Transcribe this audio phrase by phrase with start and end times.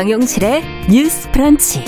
[0.00, 1.84] 정용실의 뉴스 프런치.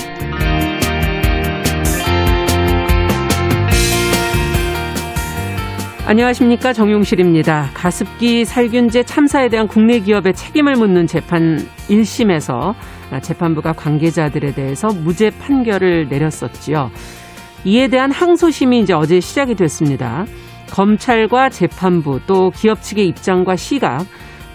[6.05, 7.71] 안녕하십니까 정용실입니다.
[7.73, 12.75] 가습기 살균제 참사에 대한 국내 기업의 책임을 묻는 재판 1심에서
[13.23, 16.91] 재판부가 관계자들에 대해서 무죄 판결을 내렸었지요.
[17.65, 20.27] 이에 대한 항소심이 이제 어제 시작이 됐습니다.
[20.69, 24.05] 검찰과 재판부 또 기업 측의 입장과 시각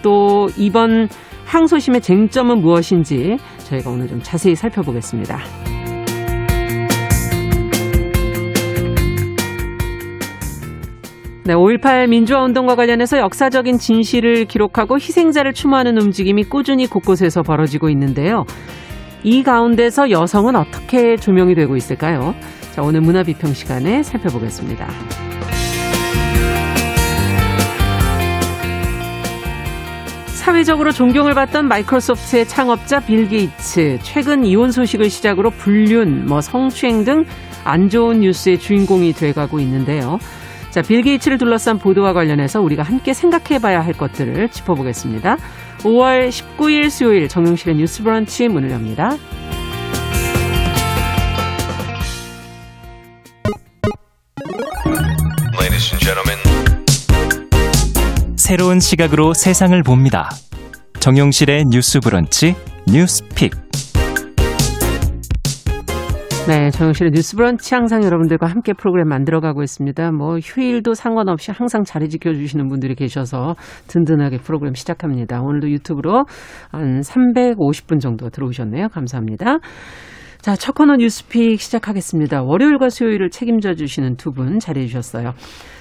[0.01, 1.09] 또 이번
[1.49, 5.39] 항소심의 쟁점은 무엇인지 저희가 오늘 좀 자세히 살펴보겠습니다.
[11.45, 18.45] 네, 5.18 민주화 운동과 관련해서 역사적인 진실을 기록하고 희생자를 추모하는 움직임이 꾸준히 곳곳에서 벌어지고 있는데요.
[19.23, 22.35] 이 가운데서 여성은 어떻게 조명이 되고 있을까요?
[22.73, 24.87] 자, 오늘 문화비평 시간에 살펴보겠습니다.
[30.39, 37.25] 사회적으로 존경을 받던 마이크로소프트의 창업자 빌 게이츠 최근 이혼 소식을 시작으로 불륜, 뭐 성추행 등
[37.63, 40.19] 안 좋은 뉴스의 주인공이 돼가고 있는데요.
[40.71, 45.37] 자, 빌 게이츠를 둘러싼 보도와 관련해서 우리가 함께 생각해 봐야 할 것들을 짚어보겠습니다.
[45.79, 49.17] 5월 19일 수요일 정용실의 뉴스 브런치 문을 엽니다.
[58.49, 60.27] 새로운 시각으로 세상을 봅니다.
[60.99, 62.55] 정용실의 뉴스 브런치
[62.91, 63.51] 뉴스픽.
[66.47, 70.13] 네, 정영실의 뉴스 브런치 항상 여러분들과 함께 프로그램 만들어가고 있습니다.
[70.13, 75.41] 뭐 휴일도 상관없이 항상 자리 지켜주시는 분들이 계셔서 든든하게 프로그램 시작합니다.
[75.41, 76.25] 오늘도 유튜브로
[76.71, 78.87] 한 350분 정도 들어오셨네요.
[78.87, 79.59] 감사합니다.
[80.41, 82.43] 자, 첫 코너 뉴스픽 시작하겠습니다.
[82.43, 85.33] 월요일과 수요일을 책임져 주시는 두 분 자리해 주셨어요.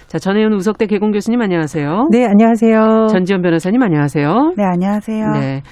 [0.08, 2.08] 자, 전혜연 우석대 개공 교수님 안녕하세요.
[2.10, 3.06] 네, 안녕하세요.
[3.10, 4.54] 전지현 변호사님 안녕하세요.
[4.56, 5.30] 네, 안녕하세요.
[5.34, 5.62] 네.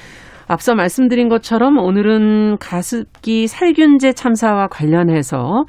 [0.47, 5.65] 앞서 말씀드린 것처럼 오늘은 가습기 살균제 참사와 관련해서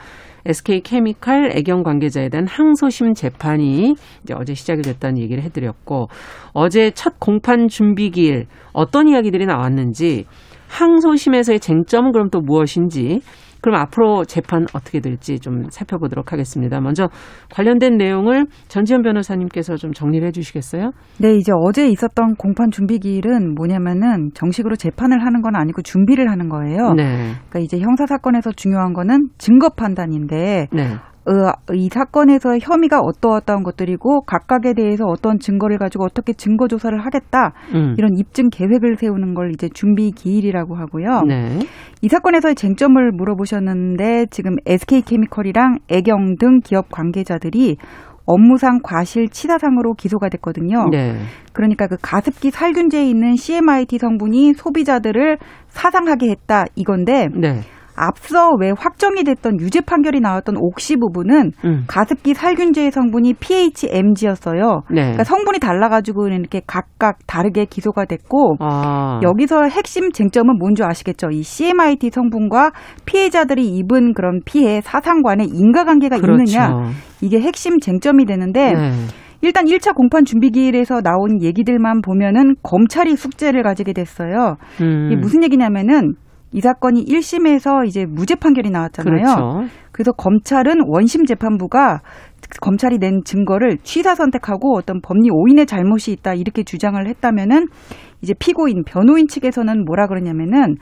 [0.46, 6.08] SK 케미칼 애경 관계자에 대한 항소심 재판이 이제 어제 시작이 됐다는 얘기를 해드렸고
[6.54, 10.26] 어제 첫 공판 준비기일 어떤 이야기들이 나왔는지
[10.70, 13.22] 항소심에서의 쟁점은 그럼 또 무엇인지
[13.62, 16.80] 그럼 앞으로 재판 어떻게 될지 좀 살펴보도록 하겠습니다.
[16.80, 17.10] 먼저
[17.52, 20.92] 관련된 내용을 전지현 변호사님께서 좀 정리를 해 주시겠어요?
[21.20, 26.50] 네, 이제 어제 있었던 공판 준비 기일은 뭐냐면은 정식으로 재판을 하는 건 아니고 준비를 하는
[26.50, 26.94] 거예요.
[26.94, 27.34] 네.
[27.50, 30.84] 그러니까 이제 형사 사건에서 중요한 거는 증거 판단인데 네.
[31.28, 37.52] 어, 이 사건에서 혐의가 어떠어떠한 것들이고 각각에 대해서 어떤 증거를 가지고 어떻게 증거 조사를 하겠다
[37.76, 37.96] 음.
[37.98, 41.24] 이런 입증 계획을 세우는 걸 이제 준비 기일이라고 하고요.
[41.28, 41.60] 네.
[42.02, 47.76] 이 사건에서의 쟁점을 물어보셨는데 지금 SK케미컬이랑 애경 등 기업 관계자들이
[48.26, 50.90] 업무상 과실 치사상으로 기소가 됐거든요.
[50.92, 51.16] 네.
[51.54, 57.62] 그러니까 그 가습기 살균제에 있는 CMIT 성분이 소비자들을 사상하게 했다 이건데 네.
[57.98, 61.84] 앞서 왜 확정이 됐던 유죄 판결이 나왔던 옥시 부분은 음.
[61.88, 64.84] 가습기 살균제의 성분이 PHMG였어요.
[64.90, 65.02] 네.
[65.02, 69.20] 그러니까 성분이 달라가지고 이렇게 각각 다르게 기소가 됐고 아.
[69.24, 71.30] 여기서 핵심 쟁점은 뭔지 아시겠죠?
[71.32, 72.72] 이 CMIT 성분과
[73.06, 76.44] 피해자들이 입은 그런 피해 사상관에 인과관계가 그렇죠.
[76.44, 76.92] 있느냐
[77.22, 78.92] 이게 핵심 쟁점이 되는데 네.
[79.42, 84.58] 일단 1차 공판 준비기일에서 나온 얘기들만 보면은 검찰이 숙제를 가지게 됐어요.
[84.82, 85.08] 음.
[85.08, 86.14] 이게 무슨 얘기냐면은
[86.52, 89.16] 이 사건이 1심에서 이제 무죄 판결이 나왔잖아요.
[89.16, 89.70] 그렇죠.
[89.92, 92.02] 그래서 검찰은 원심 재판부가
[92.62, 97.68] 검찰이 낸 증거를 취사 선택하고 어떤 법리 오인의 잘못이 있다 이렇게 주장을 했다면은
[98.22, 100.78] 이제 피고인 변호인 측에서는 뭐라 그러냐면은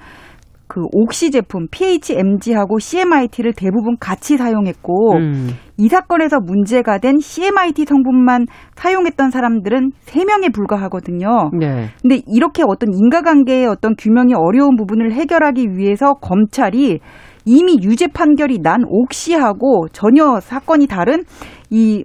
[0.68, 5.50] 그 옥시 제품 PHMG하고 CMIT를 대부분 같이 사용했고 음.
[5.78, 11.52] 이 사건에서 문제가 된 CMIT 성분만 사용했던 사람들은 3명에 불과하거든요.
[11.60, 11.90] 네.
[12.02, 17.00] 근데 이렇게 어떤 인과관계의 어떤 규명이 어려운 부분을 해결하기 위해서 검찰이
[17.46, 21.24] 이미 유죄 판결이 난 옥시하고 전혀 사건이 다른
[21.70, 22.04] 이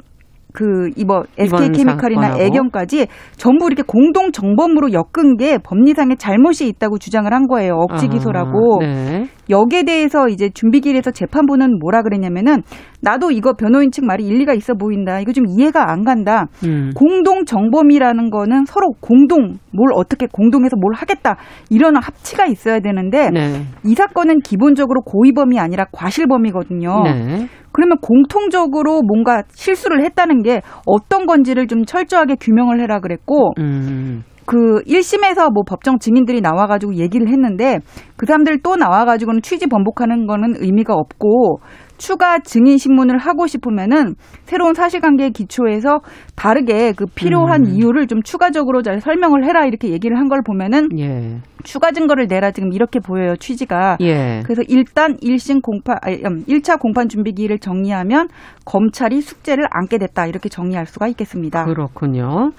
[0.53, 2.43] 그 이번 SK케미칼이나 사건하고.
[2.43, 3.07] 애경까지
[3.37, 7.75] 전부 이렇게 공동 정범으로 엮은 게 법리상의 잘못이 있다고 주장을 한 거예요.
[7.75, 8.81] 억지 기소라고.
[8.83, 9.27] 아, 네.
[9.49, 12.63] 여기에 대해서 이제 준비기일에서 재판부는 뭐라 그랬냐면은
[13.03, 15.21] 나도 이거 변호인 측 말이 일리가 있어 보인다.
[15.21, 16.47] 이거 좀 이해가 안 간다.
[16.65, 16.91] 음.
[16.95, 21.37] 공동 정범이라는 거는 서로 공동 뭘 어떻게 공동해서 뭘 하겠다
[21.71, 23.63] 이런 합치가 있어야 되는데 네.
[23.85, 27.03] 이 사건은 기본적으로 고의범이 아니라 과실범이거든요.
[27.05, 27.49] 네.
[27.73, 34.25] 그러면 공통적으로 뭔가 실수를 했다는 게 어떤 건지를 좀 철저하게 규명을 해라 그랬고 음.
[34.47, 37.79] 그 1심에서 뭐 법정 증인들이 나와가지고 얘기를 했는데
[38.17, 41.61] 그 사람들 또 나와가지고는 취지 번복하는 거는 의미가 없고
[42.01, 44.15] 추가 증인 신문을 하고 싶으면은
[44.45, 46.01] 새로운 사실관계에 기초해서
[46.35, 47.75] 다르게 그 필요한 음.
[47.75, 51.41] 이유를 좀 추가적으로 잘 설명을 해라 이렇게 얘기를 한 걸 보면은 예.
[51.65, 53.97] 추가 증거를 내라 지금 이렇게 보여요 취지가.
[54.01, 54.43] 예.
[54.45, 58.29] 그래서 일단 1심 공판, 음, 1차 공판 준비 기일을 정리하면
[58.65, 60.27] 검찰이 숙제를 안게 됐다.
[60.27, 61.65] 이렇게 정리할 수가 있겠습니다.
[61.65, 62.53] 그렇군요.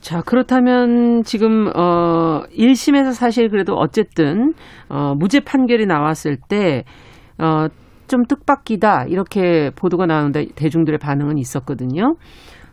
[0.00, 4.52] 자, 그렇다면 지금 어 1심에서 사실 그래도 어쨌든
[4.88, 6.84] 어 무죄 판결이 나왔을 때
[7.40, 7.68] 어
[8.08, 9.04] 좀 뜻밖이다.
[9.08, 12.16] 이렇게 보도가 나오는데 대중들의 반응은 있었거든요.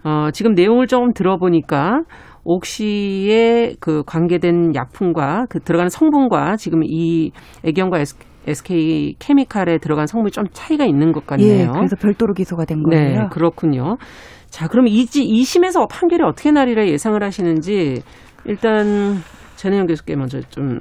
[0.04, 2.04] 어 지금 내용을 조금 들어보니까
[2.44, 7.32] 옥시의 그 관계된 약품과 그 들어가는 성분과 지금 이
[7.64, 8.00] 애경과
[8.48, 11.72] SK 케미칼에 들어간 성분이 좀 차이가 있는 것 예, 같네요.
[11.74, 13.30] 그래서 별도로 기소가 된 네, 거예요.
[13.32, 13.98] 그렇군요.
[14.50, 18.04] 자, 그럼 이, 이 심에서 판결이 어떻게 나리라 예상을 하시는지
[18.46, 19.16] 일단
[19.56, 20.80] 전혜영 교수께 먼저 좀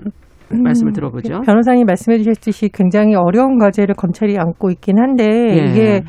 [0.51, 1.41] 말씀을 들어보죠.
[1.41, 5.71] 변호사님 말씀해 주셨듯이 굉장히 어려운 과제를 검찰이 안고 있긴 한데 예.
[5.71, 6.03] 이게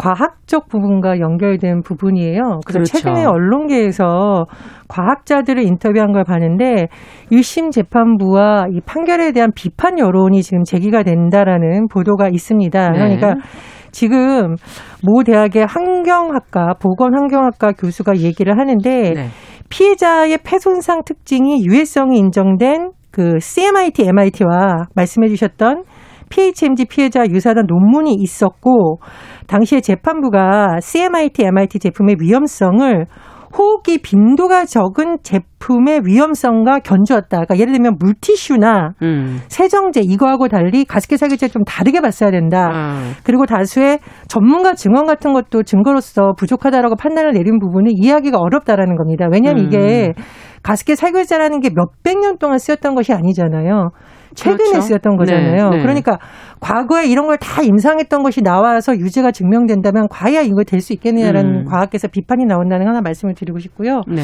[0.00, 2.60] 과학적 부분과 연결된 부분이에요.
[2.64, 2.98] 그래서 그렇죠.
[2.98, 4.46] 최근에 언론계에서
[4.88, 6.88] 과학자들을 인터뷰한 걸 봤는데
[7.30, 12.90] 1심 재판부와 이 판결에 대한 비판 여론이 지금 제기가 된다라는 보도가 있습니다.
[12.92, 12.98] 네.
[12.98, 13.34] 그러니까
[13.92, 14.54] 지금
[15.04, 19.26] 모 대학의 환경학과 보건환경학과 교수가 얘기를 하는데 네.
[19.68, 25.84] 피해자의 폐손상 특징이 유해성이 인정된 그 CMIT, MIT와 말씀해 주셨던
[26.30, 29.00] PHMG 피해자 유사한 논문이 있었고
[29.46, 33.06] 당시에 재판부가 CMIT, MIT 제품의 위험성을
[33.56, 37.28] 호흡기 빈도가 적은 제품의 위험성과 견주었다.
[37.28, 39.40] 그러니까 예를 들면 물티슈나 음.
[39.48, 42.70] 세정제 이거하고 달리 가습기 살균제 좀 다르게 봤어야 된다.
[42.72, 43.98] 아, 그리고 다수의
[44.28, 49.26] 전문가 증언 같은 것도 증거로서 부족하다라고 판단을 내린 부분은 이해하기가 어렵다라는 겁니다.
[49.30, 49.66] 왜냐하면 음.
[49.66, 50.12] 이게
[50.62, 53.90] 가습기 살균제라는 게 몇백 년 동안 쓰였던 것이 아니잖아요.
[54.34, 54.80] 최근에 그렇죠.
[54.82, 55.70] 쓰였던 거잖아요.
[55.70, 55.82] 네, 네.
[55.82, 56.18] 그러니까
[56.60, 61.64] 과거에 이런 걸 다 임상했던 것이 나와서 유죄가 증명된다면 과연 이거 될 수 있겠느냐라는 음.
[61.64, 64.02] 과학계에서 비판이 나온다는 하나 말씀을 드리고 싶고요.
[64.08, 64.22] 네.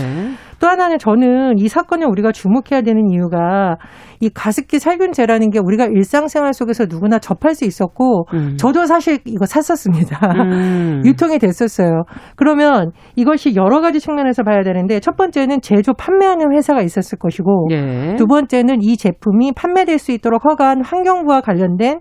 [0.59, 3.77] 또 하나는 저는 이 사건에 우리가 주목해야 되는 이유가
[4.21, 8.57] 이 가습기 살균제라는 게 우리가 일상생활 속에서 누구나 접할 수 있었고 음.
[8.59, 10.19] 저도 사실 이거 샀었습니다.
[10.35, 11.03] 음.
[11.07, 12.05] 유통이 됐었어요.
[12.37, 18.15] 그러면 이것이 여러 가지 측면에서 봐야 되는데 첫 번째는 제조 판매하는 회사가 있었을 것이고 예.
[18.17, 22.01] 두 번째는 이 제품이 판매될 수 있도록 허가한 환경부와 관련된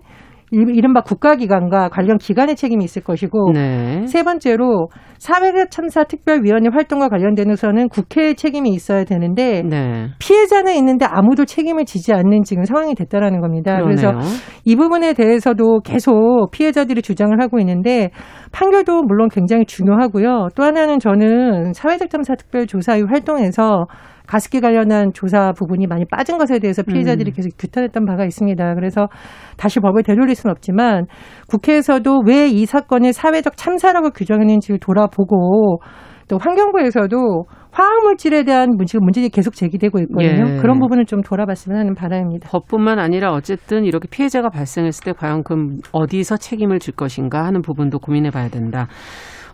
[0.50, 4.06] 이른바 국가기관과 관련 기관의 책임이 있을 것이고 네.
[4.06, 4.88] 세 번째로
[5.18, 10.08] 사회참사 특별위원회 활동과 관련돼서는 국회의 책임이 있어야 되는데 네.
[10.18, 13.80] 피해자는 있는데 아무도 책임을 지지 않는 지금 상황이 됐다라는 겁니다.
[13.82, 14.30] 그래서 그러네요.
[14.64, 18.10] 이 부분에 대해서도 계속 피해자들이 주장을 하고 있는데
[18.52, 20.48] 판결도 물론 굉장히 중요하고요.
[20.54, 23.86] 또 하나는 저는 사회적 참사 특별조사위 활동에서
[24.26, 27.34] 가습기 관련한 조사 부분이 많이 빠진 것에 대해서 피해자들이 음.
[27.34, 28.74] 계속 규탄했던 바가 있습니다.
[28.74, 29.08] 그래서
[29.56, 31.06] 다시 법을 되돌릴 수는 없지만
[31.48, 35.80] 국회에서도 왜 이 사건을 사회적 참사라고 규정했는지를 돌아보고
[36.28, 40.54] 또 환경부에서도 화학물질에 대한 문- 지금 문제들이 계속 제기되고 있거든요.
[40.54, 40.56] 예.
[40.60, 42.48] 그런 부분을 좀 돌아봤으면 하는 바람입니다.
[42.50, 45.54] 법뿐만 아니라 어쨌든 이렇게 피해자가 발생했을 때 과연 그
[45.92, 48.88] 어디서 책임을 질 것인가 하는 부분도 고민해 봐야 된다.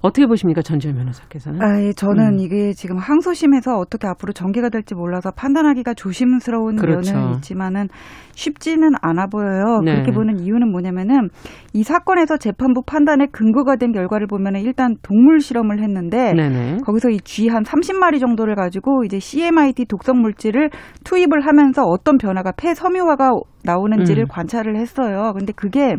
[0.03, 1.63] 어떻게 보십니까, 전지현 변호사께서는?
[1.63, 2.39] 아, 예, 저는 음.
[2.41, 7.15] 이게 지금 항소심에서 어떻게 앞으로 전개가 될지 몰라서 판단하기가 조심스러운 그렇죠.
[7.15, 7.89] 면은 있지만은
[8.35, 9.81] 쉽지는 않아 보여요.
[9.85, 9.93] 네.
[9.95, 11.29] 그렇게 보는 이유는 뭐냐면은
[11.73, 16.79] 이 사건에서 재판부 판단에 근거가 된 결과를 보면은 일단 동물 실험을 했는데 네네.
[16.85, 20.71] 거기서 이 쥐 한 30마리 정도를 가지고 이제 CMIT 독성 물질을
[21.05, 23.31] 투입을 하면서 어떤 변화가 폐 섬유화가
[23.65, 24.29] 나오는지를 음.
[24.29, 25.33] 관찰을 했어요.
[25.37, 25.95] 근데 그게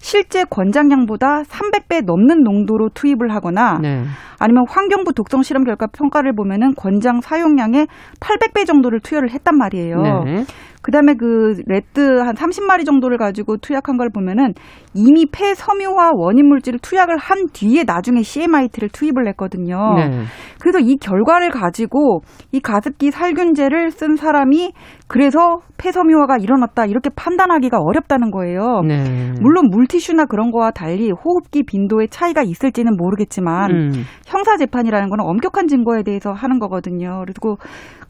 [0.00, 4.04] 실제 권장량보다 300배 넘는 농도로 투입을 하거나 네.
[4.38, 7.88] 아니면 환경부 독성 실험 결과 평가를 보면은 권장 사용량의
[8.20, 10.02] 800배 정도를 투여를 했단 말이에요.
[10.24, 10.44] 네.
[10.82, 14.54] 그다음에 그 rat 한 30마리 정도를 가지고 투약한 걸 보면은
[14.94, 19.94] 이미 폐 섬유화 원인 물질을 투약을 한 뒤에 나중에 CMIT를 투입을 했거든요.
[19.96, 20.22] 네.
[20.60, 22.20] 그래서 이 결과를 가지고
[22.52, 24.72] 이 가습기 살균제를 쓴 사람이
[25.08, 28.82] 그래서 폐 섬유화가 일어났다 이렇게 판단하기가 어렵다는 거예요.
[28.86, 29.32] 네.
[29.40, 33.90] 물론 물티슈나 그런 거와 달리 호흡기 빈도의 차이가 있을지는 모르겠지만 음.
[34.26, 37.22] 형사 재판이라는 거는 엄격한 증거에 대해서 하는 거거든요.
[37.24, 37.56] 그리고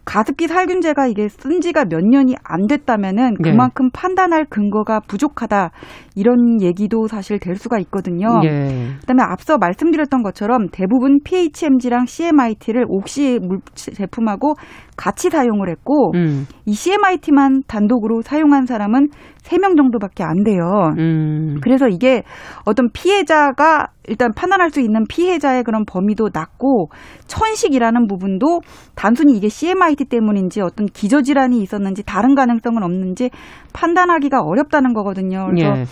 [0.08, 3.50] 가습기 살균제가 이게 쓴 지가 몇 년이 안 됐다면은 네.
[3.50, 5.70] 그만큼 판단할 근거가 부족하다
[6.16, 8.40] 이런 얘기도 사실 될 수가 있거든요.
[8.42, 8.94] 예.
[9.00, 14.54] 그다음에 앞서 말씀드렸던 것처럼 대부분 PHMG랑 CMIT를 옥시 물 제품하고
[14.96, 16.46] 같이 사용을 했고 음.
[16.64, 19.08] 이 CMIT만 단독으로 사용한 사람은
[19.42, 20.90] 3명 정도밖에 안 돼요.
[20.98, 21.58] 음.
[21.62, 22.22] 그래서 이게
[22.64, 26.88] 어떤 피해자가 일단 판단할 수 있는 피해자의 그런 범위도 낮고
[27.26, 28.60] 천식이라는 부분도
[28.94, 33.30] 단순히 이게 CMIT 때문인지 어떤 기저질환이 있었는지 다른 가능성은 없는지
[33.72, 35.46] 판단하기가 어렵다는 거거든요.
[35.50, 35.84] 그래서 예.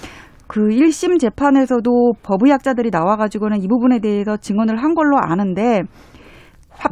[0.48, 5.84] 그 1심 재판에서도 법의학자들이 나와가지고는 이 부분에 대해서 증언을 한 걸로 아는데 화-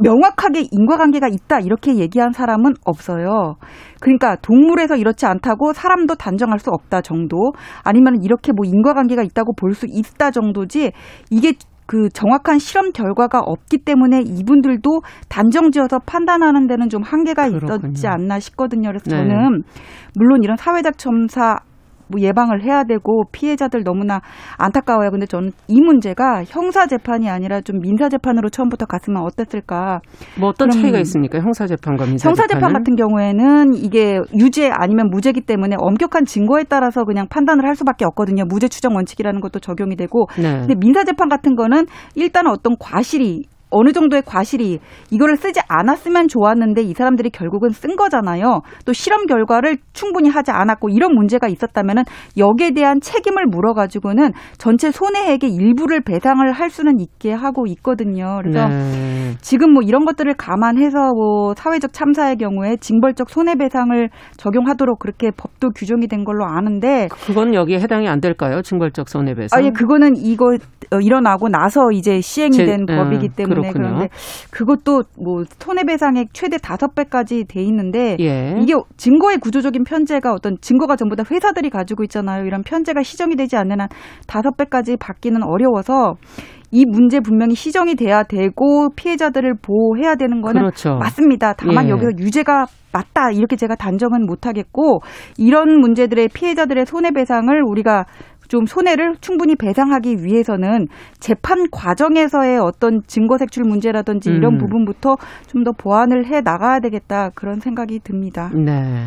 [0.01, 3.55] 명확하게 인과관계가 있다 이렇게 얘기한 사람은 없어요.
[4.01, 9.75] 그러니까 동물에서 이렇지 않다고 사람도 단정할 수 없다 정도 아니면 이렇게 뭐 인과관계가 있다고 볼
[9.75, 10.93] 수 있다 정도지
[11.29, 11.53] 이게
[11.85, 17.91] 그 정확한 실험 결과가 없기 때문에 이분들도 단정지어서 판단하는 데는 좀 한계가 그렇군요.
[17.91, 18.89] 있었지 않나 싶거든요.
[18.89, 19.17] 그래서 네.
[19.17, 19.61] 저는
[20.15, 21.57] 물론 이런 사회적 첨사
[22.07, 24.21] 뭐 예방을 해야 되고 피해자들 너무나
[24.57, 25.11] 안타까워요.
[25.11, 30.01] 근데 저는 이 문제가 형사 재판이 아니라 좀 민사 재판으로 처음부터 갔으면 어땠을까?
[30.39, 31.39] 뭐 어떤 차이가 있습니까?
[31.39, 32.73] 형사 재판과 민사 형사 재판?
[32.73, 38.43] 같은 경우에는 이게 유죄 아니면 무죄기 때문에 엄격한 증거에 따라서 그냥 판단을 할 수밖에 없거든요.
[38.45, 40.59] 무죄 추정 원칙이라는 것도 적용이 되고 네.
[40.59, 41.85] 근데 민사 재판 같은 거는
[42.15, 43.43] 일단 어떤 과실이
[43.77, 44.79] 어느 정도의 과실이
[45.11, 48.61] 이거를 쓰지 않았으면 좋았는데 이 사람들이 결국은 쓴 거잖아요.
[48.85, 52.03] 또 실험 결과를 충분히 하지 않았고 이런 문제가 있었다면은
[52.37, 58.39] 여기에 대한 책임을 물어가지고는 전체 손해액의 일부를 배상을 할 수는 있게 하고 있거든요.
[58.41, 59.33] 그래서 네.
[59.41, 66.07] 지금 뭐 이런 것들을 감안해서 뭐 사회적 참사의 경우에 징벌적 손해배상을 적용하도록 그렇게 법도 규정이
[66.07, 68.61] 된 걸로 아는데 그건 여기에 해당이 안 될까요?
[68.61, 69.59] 징벌적 손해배상.
[69.59, 70.55] 아예 그거는 이거
[70.93, 73.95] 어, 일어나고 나서 이제 시행이 제- 된 어, 법이기 때문에 그렇군요.
[73.95, 74.09] 그런데
[74.51, 78.55] 그것도 뭐 손해배상액 최대 다섯 배까지 돼 있는데 예.
[78.61, 82.45] 이게 증거의 구조적인 편제가 어떤 증거가 전부 다 회사들이 가지고 있잖아요.
[82.45, 83.87] 이런 편제가 시정이 되지 않는 한
[84.27, 86.15] 다섯 배까지 받기는 어려워서
[86.71, 90.95] 이 문제 분명히 시정이 돼야 되고 피해자들을 보호해야 되는 거는 그렇죠.
[90.95, 91.53] 맞습니다.
[91.53, 91.89] 다만 예.
[91.91, 94.99] 여기서 유죄가 맞다 이렇게 제가 단정은 못하겠고
[95.37, 98.05] 이런 문제들의 피해자들의 손해배상을 우리가
[98.47, 100.87] 좀 손해를 충분히 배상하기 위해서는
[101.19, 104.57] 재판 과정에서의 어떤 증거 색출 문제라든지 이런 음.
[104.59, 105.15] 부분부터
[105.47, 108.51] 좀 더 보완을 해 나가야 되겠다 그런 생각이 듭니다.
[108.53, 109.05] 네.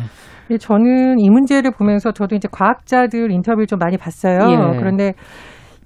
[0.51, 4.39] 예, 저는 이 문제를 보면서 저도 이제 과학자들 인터뷰를 좀 많이 봤어요.
[4.49, 4.77] 예.
[4.77, 5.13] 그런데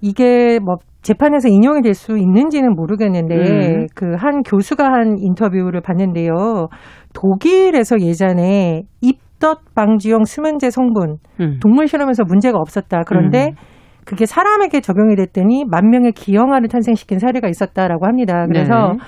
[0.01, 3.87] 이게 뭐 재판에서 인용이 될 수 있는지는 모르겠는데 음.
[3.93, 6.69] 그한 교수가 한 인터뷰를 봤는데요.
[7.13, 11.59] 독일에서 예전에 입 덧 방지용 수면제 성분 음.
[11.61, 13.01] 동물 실험에서 문제가 없었다.
[13.05, 13.55] 그런데 음.
[14.05, 18.45] 그게 사람에게 적용이 됐더니 만 명의 기형아를 탄생시킨 사례가 있었다라고 합니다.
[18.47, 18.99] 그래서 네.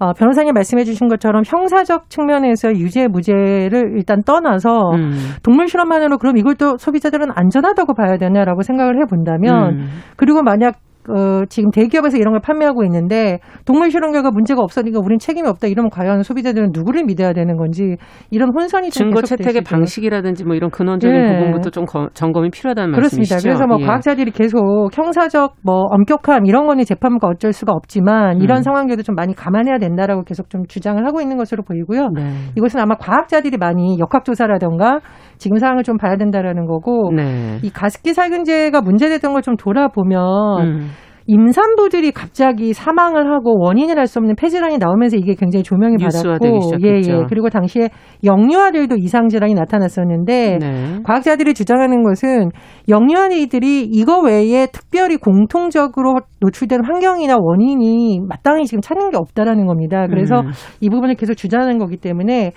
[0.00, 5.12] 어, 변호사님 말씀해 주신 것처럼 형사적 측면에서 유죄 무죄를 일단 떠나서 음.
[5.44, 9.86] 동물 실험만으로 그럼 이걸 또 소비자들은 안전하다고 봐야 되냐라고 생각을 해 본다면 음.
[10.16, 15.18] 그리고 만약 어, 지금 대기업에서 이런 걸 판매하고 있는데 동물 실험 결과 문제가 없으니까 우린
[15.18, 17.96] 책임이 없다 이러면 과연 소비자들은 누구를 믿어야 되는 건지
[18.30, 19.62] 이런 혼선이 좀 증거 채택의.
[19.62, 21.36] 방식이라든지 뭐 이런 근원적인 예.
[21.38, 23.34] 부분부터 좀 거- 점검이 필요하다는 그렇습니다.
[23.34, 23.48] 말씀이시죠?
[23.48, 23.86] 그래서 뭐 예.
[23.86, 24.60] 과학자들이 계속
[24.92, 28.62] 형사적 뭐 엄격함 이런 거는 재판부가 어쩔 수가 없지만 이런 음.
[28.62, 32.08] 상황들도 좀 많이 감안해야 된다라고 계속 좀 주장을 하고 있는 것으로 보이고요.
[32.14, 32.30] 네.
[32.56, 35.00] 이것은 아마 과학자들이 많이 역학조사라던가
[35.38, 37.58] 지금 상황을 좀 봐야 된다라는 거고 네.
[37.62, 40.20] 이 가습기 살균제가 문제됐던 걸 좀 돌아보면
[40.60, 40.88] 음.
[41.26, 46.72] 임산부들이 갑자기 사망을 하고 원인을 알 수 없는 폐질환이 나오면서 이게 굉장히 조명이 받았고.
[46.84, 47.24] 예, 예.
[47.28, 47.88] 그리고 당시에
[48.24, 50.98] 영유아들도 이상 질환이 나타났었는데 네.
[51.04, 52.50] 과학자들이 주장하는 것은
[52.88, 60.06] 영유아들이 이거 외에 특별히 공통적으로 노출된 환경이나 원인이 마땅히 지금 찾는 게 없다라는 겁니다.
[60.06, 60.50] 그래서 음.
[60.80, 62.52] 이 부분을 계속 주장하는 거기 때문에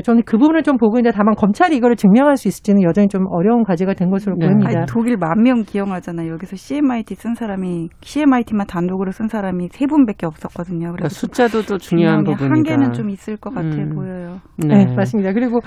[0.00, 3.62] 저는 그 부분을 좀 보고 있는데 다만 검찰이 이거를 증명할 수 있을지는 여전히 좀 어려운
[3.62, 4.46] 과제가 된 것으로 네.
[4.46, 4.70] 보입니다.
[4.78, 6.32] 아니, 독일 만 명 기용하잖아요.
[6.32, 10.92] 여기서 CMIT 쓴 사람이 CMIT만 단독으로 쓴 사람이 세 분밖에 없었거든요.
[10.92, 12.46] 그러니까 그래서 숫자도 또 중요한 부분이다.
[12.54, 13.94] 한계는 좀 있을 것 같아 음.
[13.94, 14.36] 보여요.
[14.56, 14.86] 네.
[14.96, 15.32] 맞습니다.
[15.32, 15.60] 그리고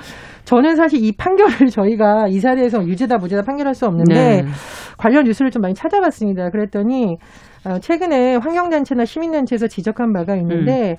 [0.45, 4.45] 저는 사실 이 판결을 저희가 이 사례에서 유죄다 무죄다 판결할 수 없는데 네.
[4.97, 6.49] 관련 뉴스를 좀 많이 찾아봤습니다.
[6.49, 7.17] 그랬더니
[7.65, 10.95] 어, 최근에 환경단체나 시민단체에서 지적한 바가 있는데 음.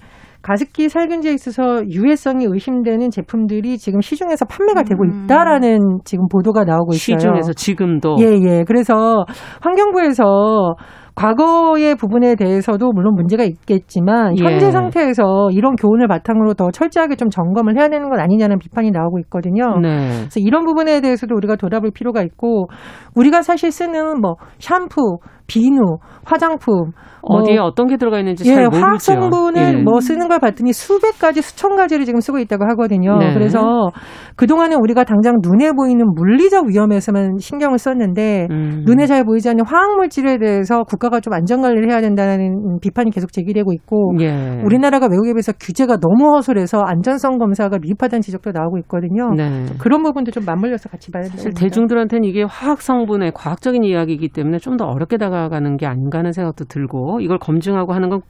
[0.47, 5.25] 가습기 살균제에 있어서 유해성이 의심되는 제품들이 지금 시중에서 판매가 되고 음.
[5.25, 7.19] 있다라는 지금 보도가 나오고 있어요.
[7.19, 8.65] 시중에서 지금도 예, 예.
[8.65, 9.25] 그래서
[9.61, 10.77] 환경부에서
[11.17, 14.45] 과거의 부분에 대해서도 물론 문제가 있겠지만 예.
[14.45, 19.19] 현재 상태에서 이런 교훈을 바탕으로 더 철저하게 좀 점검을 해야 되는 건 아니냐는 비판이 나오고
[19.21, 19.81] 있거든요.
[19.81, 20.11] 네.
[20.29, 22.69] 그래서 이런 부분에 대해서도 우리가 돌아볼 필요가 있고
[23.17, 26.93] 우리가 사실 쓰는 뭐 샴푸, 비누, 화장품
[27.29, 28.81] 뭐 어디에 어 떤 게 들어가 있는지 예, 잘 모르죠.
[28.85, 29.83] 화학 성분을 예.
[29.83, 33.17] 뭐 쓰는 걸 봤더니 수백 가지, 수천 가지를 지금 쓰고 있다고 하거든요.
[33.19, 33.33] 네.
[33.35, 33.91] 그래서
[34.37, 38.83] 그 동안에 우리가 당장 눈에 보이는 물리적 위험에서만 신경을 썼는데 음.
[38.87, 43.33] 눈에 잘 보이지 않는 화학 물질에 대해서 국가가 좀 안전 관리를 해야 된다는 비판이 계속
[43.33, 44.61] 제기되고 있고 예.
[44.65, 49.31] 우리나라가 외국에 비해서 규제가 너무 허술해서 안전성 검사가 미흡하다는 지적도 나오고 있거든요.
[49.35, 49.65] 네.
[49.79, 51.65] 그런 부분도 좀 맞물려서 같이 봐야 된다고 사실 봅니다.
[51.65, 56.33] 대중들한테는 이게 화학 성분의 과학적인 이야기이기 때문에 좀 더 어렵게 다가 가는 게 아닌가 하는
[56.33, 58.21] 생각도 들고 이걸 검증하고 하는 건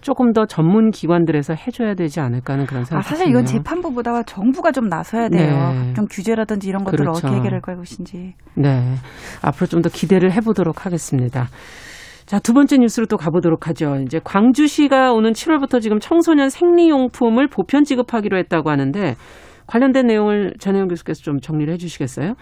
[0.00, 3.44] 조금 더 전문 기관들에서 해줘야 되지 않을까 하는 그런 아, 생각이 사실 이건.
[3.44, 5.72] 재판부보다 정부가 좀 나서야 돼요.
[5.72, 5.92] 네.
[5.94, 7.26] 좀 규제라든지 이런 것들을 그렇죠.
[7.26, 8.34] 어떻게 해결할 것인지.
[8.56, 8.94] 네.
[9.42, 11.48] 앞으로 좀 더 기대를 해보도록 하겠습니다.
[12.24, 13.96] 자, 두 번째 뉴스로 또 가보도록 하죠.
[14.06, 19.16] 이제 광주시가 오는 7월부터 지금 청소년 생리용품을 보편 지급하기로 했다고 하는데
[19.66, 22.34] 관련된 내용을 전혜영 교수께서 좀 정리를 해주시겠어요?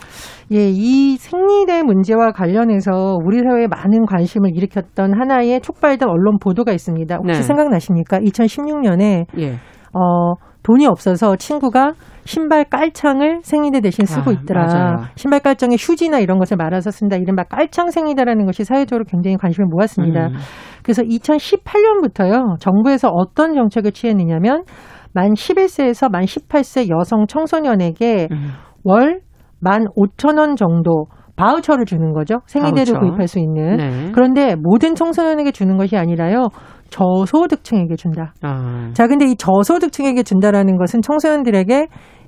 [0.52, 7.16] 예, 이 생리대 문제와 관련해서 우리 사회에 많은 관심을 일으켰던 하나의 촉발된 언론 보도가 있습니다.
[7.16, 7.42] 혹시 네.
[7.42, 8.18] 생각나십니까?
[8.18, 9.52] 2016년에 예.
[9.92, 11.92] 어, 돈이 없어서 친구가
[12.24, 14.66] 신발 깔창을 생리대 대신 쓰고 아, 있더라.
[14.66, 14.96] 맞아요.
[15.16, 17.16] 신발 깔창에 휴지나 이런 것을 말아서 쓴다.
[17.16, 20.28] 이른바 깔창 생리대라는 것이 사회적으로 굉장히 관심을 모았습니다.
[20.28, 20.34] 음.
[20.82, 24.64] 그래서 2018년부터요, 정부에서 어떤 정책을 취했느냐면,
[25.12, 28.50] 만 11세에서 만 18세 여성 청소년에게 음.
[28.84, 29.20] 월
[29.62, 32.40] 15,000원 정도 바우처를 주는 거죠.
[32.46, 33.00] 생리대를 바우처.
[33.00, 33.76] 구입할 수 있는.
[33.76, 34.10] 네.
[34.12, 36.48] 그런데 모든 청소년에게 주는 것이 아니라요.
[36.90, 38.34] 저소득층에게 준다.
[38.42, 38.90] 아.
[38.94, 41.86] 자, 근데 이 저소득층에게 준다라는 것은 청소년들에게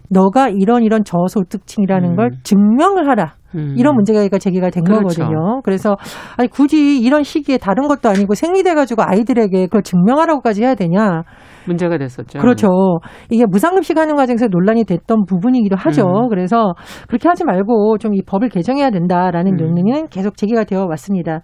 [0.08, 2.16] 너가 이런 이런 저소득층이라는 음.
[2.16, 3.34] 걸 증명을 하라.
[3.56, 3.74] 음.
[3.76, 5.02] 이런 문제가 제기가 된 그렇죠.
[5.02, 5.60] 거거든요.
[5.64, 5.96] 그래서
[6.36, 11.22] 아니 굳이 이런 시기에 다른 것도 아니고 생리대 가지고 아이들에게 그걸 증명하라고까지 해야 되냐?
[11.66, 12.38] 문제가 됐었죠.
[12.40, 12.68] 그렇죠.
[13.30, 16.06] 이게 무상급식 하는 과정에서 논란이 됐던 부분이기도 하죠.
[16.06, 16.28] 음.
[16.28, 16.74] 그래서
[17.08, 19.56] 그렇게 하지 말고 좀 이 법을 개정해야 된다라는 음.
[19.56, 21.40] 논의는 계속 제기가 되어 왔습니다.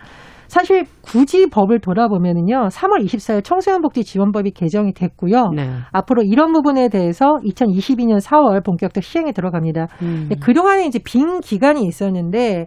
[0.49, 5.50] 사실 굳이 법을 돌아보면은요, 3월 24일 청소년복지 지원법이 개정이 됐고요.
[5.55, 5.69] 네.
[5.93, 9.88] 앞으로 이런 부분에 대해서 2022년 4월 본격적 시행에 들어갑니다.
[10.02, 10.28] 음.
[10.43, 12.67] 그동안에 이제 빈 기간이 있었는데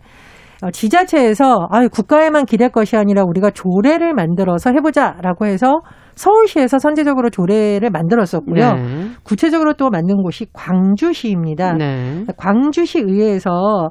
[0.64, 5.82] 어, 지자체에서 아유 국가에만 기댈 것이 아니라 우리가 조례를 만들어서 해보자라고 해서
[6.14, 8.74] 서울시에서 선제적으로 조례를 만들었었고요.
[8.74, 9.08] 네.
[9.24, 11.74] 구체적으로 또 만든 곳이 광주시입니다.
[11.74, 12.26] 네.
[12.38, 13.90] 광주시 의회에서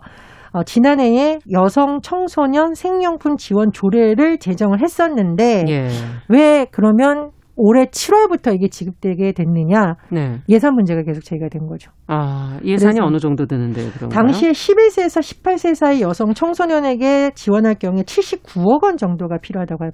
[0.52, 5.88] 어, 지난해에 여성 청소년 생리용품 지원 조례를 제정을 했었는데 예.
[6.28, 7.30] 왜 그러면
[7.62, 10.40] 올해 7월부터 이게 지급되게 됐느냐 네.
[10.48, 11.90] 예산 문제가 계속 제기가 된 거죠.
[12.06, 14.08] 아, 예산이 어느 정도 드는데요, 그런가요?
[14.08, 19.84] 당시에 11세에서 18세 사이 여성 청소년에게 지원할 경우에 79억 원 정도가 필요하다고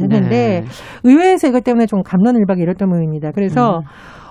[0.00, 0.64] 했는데 네.
[1.02, 3.32] 의회에서 이것 때문에 좀 감론을박이 이랬던 모양입니다.
[3.32, 3.84] 그래서 음.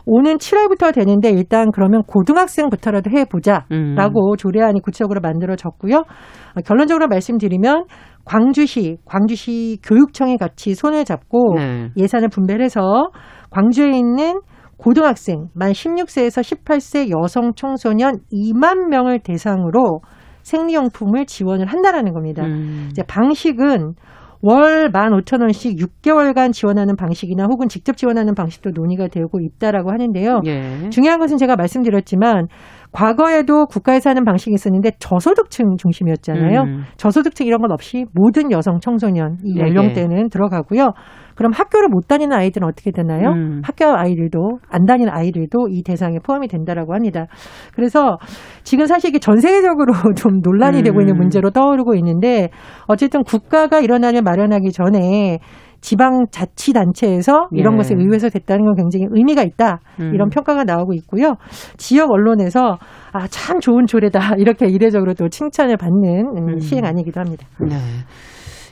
[0.10, 4.38] 오는 7월부터 되는데 일단 그러면 고등학생부터라도 해보자라고 음.
[4.38, 5.98] 조례안이 구체적으로 만들어졌고요.
[5.98, 7.86] 어, 결론적으로 말씀드리면
[8.24, 11.90] 광주시, 광주시 교육청이 같이 손을 잡고 네.
[11.98, 13.10] 예산을 분배를 해서
[13.50, 14.40] 광주에 있는
[14.78, 20.02] 고등학생 만 16세에서 18세 여성 청소년 2만 명을 대상으로
[20.44, 22.46] 생리용품을 지원을 한다라는 겁니다.
[22.46, 22.88] 음.
[22.92, 23.96] 이제 방식은
[24.42, 30.42] 월 15,000원씩 6개월간 지원하는 방식이나 혹은 직접 지원하는 방식도 논의가 되고 있다라고 하는데요.
[30.46, 30.90] 예.
[30.90, 32.48] 중요한 것은 제가 말씀드렸지만
[32.92, 36.62] 과거에도 국가에서 하는 방식이 있었는데 저소득층 중심이었잖아요.
[36.62, 36.84] 음.
[36.98, 40.92] 저소득층 이런 건 없이 모든 여성 청소년 이 네, 연령대는 들어가고요.
[41.36, 43.30] 그럼 학교를 못 다니는 아이들은 어떻게 되나요?
[43.30, 43.62] 음.
[43.64, 47.28] 학교 아이들도 안 다니는 아이들도 이 대상에 포함이 된다라고 합니다.
[47.76, 48.18] 그래서
[48.64, 51.20] 지금 사실 이게 전 세계적으로 좀 논란이 되고 있는 음.
[51.20, 52.50] 문제로 떠오르고 있는데
[52.88, 55.40] 어쨌든 국가가 안을 마련하기 전에
[55.82, 57.78] 지방 자치단체에서 이런 예.
[57.78, 59.80] 것에 의회에서 됐다는 건 굉장히 의미가 있다.
[60.00, 60.12] 음.
[60.14, 61.36] 이런 평가가 나오고 있고요.
[61.78, 62.78] 지역 언론에서
[63.14, 64.36] 아, 참 좋은 조례다.
[64.38, 66.60] 이렇게 이례적으로 또 칭찬을 받는 음, 음.
[66.60, 67.46] 시행안이기도 합니다.
[67.62, 67.76] 네.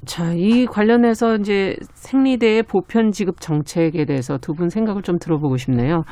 [0.05, 6.03] 자, 이 관련해서 이제 생리대의 보편 지급 정책에 대해서 두 분 생각을 좀 들어보고 싶네요.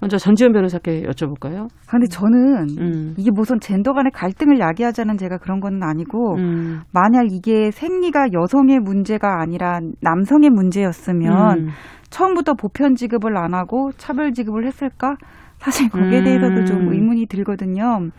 [0.00, 1.64] 먼저 전지현 변호사께 여쭤볼까요?
[1.64, 3.14] 아, 근데 저는 음.
[3.16, 6.80] 이게 무슨 젠더 간의 갈등을 야기하자는 제가 그런 건 아니고 음.
[6.92, 11.68] 만약 이게 생리가 여성의 문제가 아니라 남성의 문제였으면 음.
[12.10, 15.16] 처음부터 보편 지급을 안 하고 차별 지급을 했을까?
[15.58, 16.24] 사실 거기에 음.
[16.24, 18.10] 대해서도 좀 의문이 들거든요.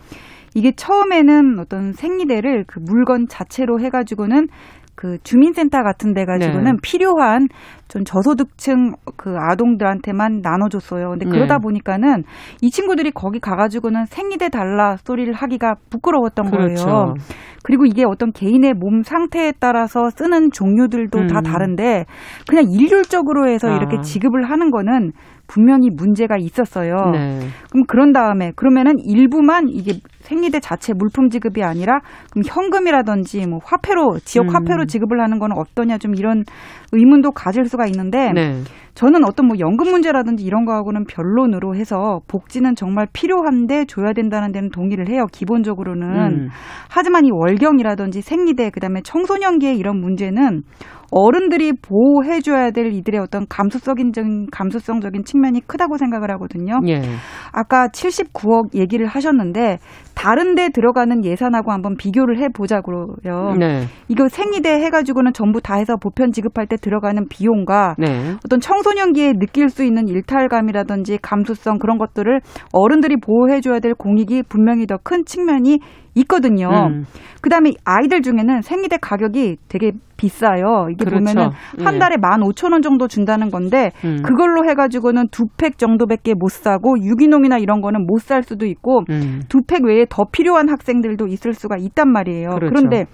[0.56, 4.48] 이게 처음에는 어떤 생리대를 그 물건 자체로 해가지고는
[4.96, 6.78] 그 주민센터 같은 데 가지고는 네.
[6.82, 7.48] 필요한
[7.88, 11.12] 좀 저소득층 그 아동들한테만 나눠줬어요.
[11.12, 11.60] 근데 그러다 네.
[11.62, 12.24] 보니까는
[12.62, 16.86] 이 친구들이 거기 가가지고는 생리대 달라 소리를 하기가 부끄러웠던 그렇죠.
[16.86, 17.14] 거예요.
[17.64, 21.44] 그리고 이게 어떤 개인의 몸 상태에 따라서 쓰는 종류들도 다 음.
[21.44, 22.06] 다른데
[22.48, 23.76] 그냥 일률적으로 해서 아.
[23.76, 25.12] 이렇게 지급을 하는 거는
[25.48, 26.94] 분명히 문제가 있었어요.
[27.14, 27.40] 네.
[27.72, 32.00] 그럼 그런 다음에 그러면은 일부만 이게 생리대 자체 물품 지급이 아니라
[32.32, 34.56] 그럼 현금이라든지 뭐 화폐로 지역 음.
[34.56, 36.44] 화폐로 지급을 하는 건 어떠냐 좀 이런
[36.92, 38.62] 의문도 가질 수가 있는데 네.
[38.96, 44.72] 저는 어떤 뭐 연금 문제라든지 이런 거하고는 변론으로 해서 복지는 정말 필요한데 줘야 된다는 데는
[44.72, 45.28] 동의를 해요.
[45.32, 46.08] 기본적으로는.
[46.08, 46.50] 음.
[46.90, 50.64] 하지만 이 월경이라든지 생리대 그다음에 청소년기의 이런 문제는
[51.12, 54.12] 어른들이 보호해줘야 될 이들의 어떤 감수성인
[54.52, 56.80] 감수성적인 측면이 크다고 생각을 하거든요.
[56.88, 57.02] 예.
[57.52, 59.80] 아까 79억 얘기를 하셨는데
[60.14, 63.56] 다른데 들어가는 예산하고 한번 비교를 해보자고요.
[63.58, 63.86] 네.
[64.08, 68.36] 이거 생리대 해가지고는 전부 다 해서 보편 지급할 때 들어가는 비용과 네.
[68.46, 72.42] 어떤 청소년기에 느낄 수 있는 일탈감이라든지 감수성 그런 것들을
[72.74, 75.80] 어른들이 보호해줘야 될 공익이 분명히 더 큰 측면이
[76.22, 76.70] 있거든요.
[76.90, 77.06] 음.
[77.42, 80.88] 그다음에 아이들 중에는 생리대 가격이 되게 비싸요.
[80.92, 81.18] 이게 그렇죠.
[81.24, 81.52] 보면은
[81.84, 82.00] 한 예.
[82.00, 84.22] 달에 만 오천 원 정도 준다는 건데 음.
[84.24, 89.42] 그걸로 해가지고는 두 팩 정도밖에 못 사고 유기농이나 이런 거는 못 살 수도 있고 음.
[89.48, 92.50] 두팩 외에 더 필요한 학생들도 있을 수가 있단 말이에요.
[92.50, 92.74] 그렇죠.
[92.74, 93.06] 그런데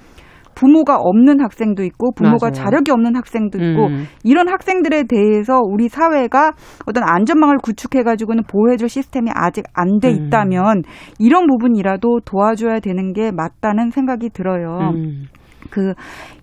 [0.55, 2.51] 부모가 없는 학생도 있고 부모가 맞아요.
[2.51, 4.05] 자력이 없는 학생도 있고 음.
[4.23, 6.51] 이런 학생들에 대해서 우리 사회가
[6.85, 10.25] 어떤 안전망을 구축해 가지고는 보호해줄 시스템이 아직 안돼 음.
[10.27, 10.83] 있다면
[11.19, 14.91] 이런 부분이라도 도와줘야 되는 게 맞다는 생각이 들어요.
[14.93, 15.25] 음.
[15.69, 15.93] 그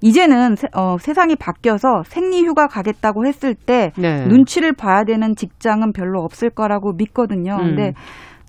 [0.01, 4.27] 이제는 세, 어, 세상이 바뀌어서 생리휴가 가겠다고 했을 때 네.
[4.27, 7.57] 눈치를 봐야 되는 직장은 별로 없을 거라고 믿거든요.
[7.61, 7.77] 음.
[7.77, 7.93] 근데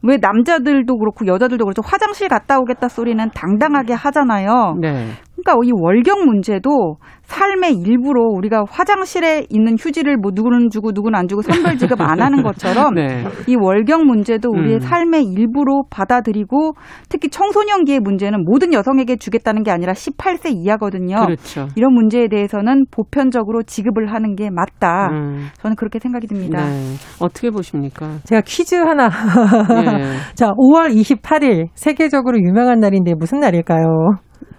[0.04, 4.76] 왜 남자들도 그렇고 여자들도 그렇고 화장실 갔다 오겠다 소리는 당당하게 하잖아요.
[4.82, 5.10] 네.
[5.44, 11.28] 그러니까 이 월경 문제도 삶의 일부로 우리가 화장실에 있는 휴지를 뭐 누구는 주고 누구는 안
[11.28, 13.24] 주고 선별 지급 안 하는 것처럼 네.
[13.48, 14.80] 이 월경 문제도 우리의 음.
[14.80, 16.74] 삶의 일부로 받아들이고
[17.10, 21.26] 특히 청소년기의 문제는 모든 여성에게 주겠다는 게 아니라 18세 이하거든요.
[21.26, 21.68] 그렇죠.
[21.76, 25.10] 이런 문제에 대해서는 보편적으로 지급을 하는 게 맞다.
[25.12, 25.48] 음.
[25.62, 26.66] 저는 그렇게 생각이 듭니다.
[26.66, 26.96] 네.
[27.20, 28.18] 어떻게 보십니까?
[28.26, 29.06] 제가 퀴즈 하나.
[29.06, 30.16] 예.
[30.36, 33.86] 자, 5월 28일 세계적으로 유명한 날인데 무슨 날일까요?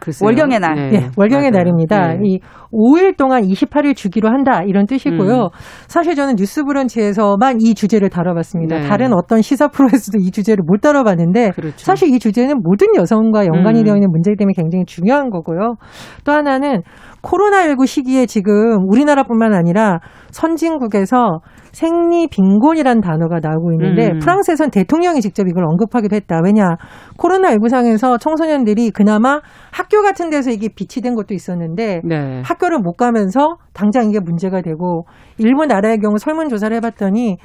[0.02, 0.26] 글쎄요.
[0.26, 0.74] 월경의 날.
[0.74, 0.90] 네.
[0.94, 1.62] 예, 월경의 맞아요.
[1.62, 2.14] 날입니다.
[2.14, 2.20] 네.
[2.24, 2.40] 이
[2.72, 5.34] 5일 동안 28일 주기로 한다 이런 뜻이고요.
[5.44, 5.48] 음.
[5.86, 8.80] 사실 저는 뉴스브런치에서만 이 주제를 다뤄봤습니다.
[8.80, 8.88] 네.
[8.88, 11.76] 다른 어떤 시사 프로에서도 이 주제를 못 다뤄봤는데 그렇죠.
[11.78, 13.84] 사실 이 주제는 모든 여성과 연관이 음.
[13.84, 15.76] 되어 있는 문제이기 때문에 굉장히 중요한 거고요.
[16.24, 16.82] 또 하나는
[17.22, 20.00] 코로나19 시기에 지금 우리나라뿐만 아니라
[20.32, 24.18] 선진국에서 생리 빈곤이라는 단어가 나오고 있는데 음.
[24.18, 26.40] 프랑스에선 대통령이 직접 이걸 언급하기도 했다.
[26.44, 26.76] 왜냐
[27.16, 32.42] 코로나19 상에서 청소년들이 그나마 학교 같은 데서 이게 비치된 것도 있었는데 네.
[32.44, 35.04] 학교를 못 가면서 당장 이게 문제가 되고
[35.36, 37.36] 일본 나라의 경우 설문 조사를 해봤더니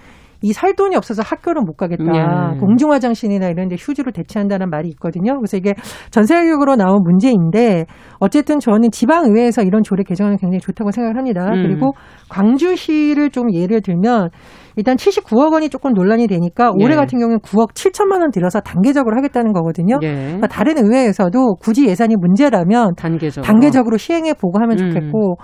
[0.41, 2.03] 이살 돈이 없어서 학교를 못 가겠다.
[2.03, 2.59] 예.
[2.59, 5.35] 공중 화장실이나 이런 데 휴지로 대체한다는 말이 있거든요.
[5.37, 5.73] 그래서 이게
[6.11, 7.85] 전 세계적으로 나온 문제인데
[8.19, 11.49] 어쨌든 저는 지방 의회에서 이런 조례 개정은 굉장히 좋다고 생각을 합니다.
[11.53, 11.63] 음.
[11.63, 11.93] 그리고
[12.29, 14.29] 광주시를 좀 예를 들면
[14.77, 16.95] 일단 79억 원이 조금 논란이 되니까 올해 예.
[16.95, 19.97] 같은 경우는 9억 7천만 원 들여서 단계적으로 하겠다는 거거든요.
[20.03, 20.13] 예.
[20.13, 23.41] 그러니까 다른 의회에서도 굳이 예산이 문제라면 단계적으로.
[23.41, 24.91] 단계적으로 시행해 보고 하면 음.
[24.93, 25.37] 좋겠고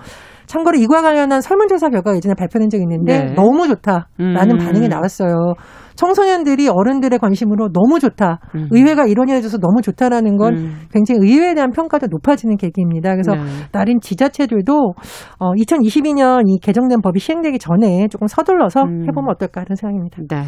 [0.46, 3.34] 참고로 이와 관련한 설문조사 결과가 예전에 발표된 적이 있는데 네.
[3.34, 4.58] 너무 좋다라는 음.
[4.58, 5.54] 반응이 나왔어요.
[5.96, 8.40] 청소년들이 어른들의 관심으로 너무 좋다.
[8.56, 8.68] 음.
[8.72, 10.80] 의회가 이뤄내줘서 너무 좋다라는 건 음.
[10.92, 13.12] 굉장히 의회에 대한 평가도 높아지는 계기입니다.
[13.12, 13.42] 그래서 네.
[13.70, 14.94] 다른 지자체들도
[15.38, 19.04] 어, 2022년 이 개정된 법이 시행되기 전에 조금 서둘러서 음.
[19.08, 20.16] 해보면 어떨까 하는 생각입니다.
[20.28, 20.42] 네.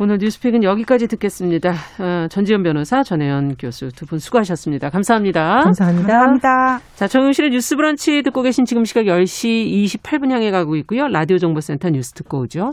[0.00, 1.72] 오늘 뉴스픽은 여기까지 듣겠습니다.
[1.98, 4.88] 어, 전지현 변호사, 전혜연 교수 두 분 수고하셨습니다.
[4.88, 5.60] 감사합니다.
[5.64, 6.08] 감사합니다.
[6.08, 6.80] 감사합니다.
[6.94, 11.08] 자, 정용실의 뉴스 브런치 듣고 계신 지금 시각 10시 28분 향해 가고 있고요.
[11.08, 12.72] 라디오 정보센터 뉴스 듣고 오죠.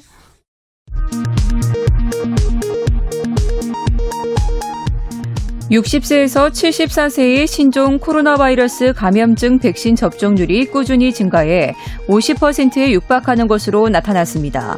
[5.72, 11.74] 육십 세에서 74세의 신종 코로나 바이러스 감염증 백신 접종률이 꾸준히 증가해
[12.08, 14.78] 50%에 육박하는 것으로 나타났습니다.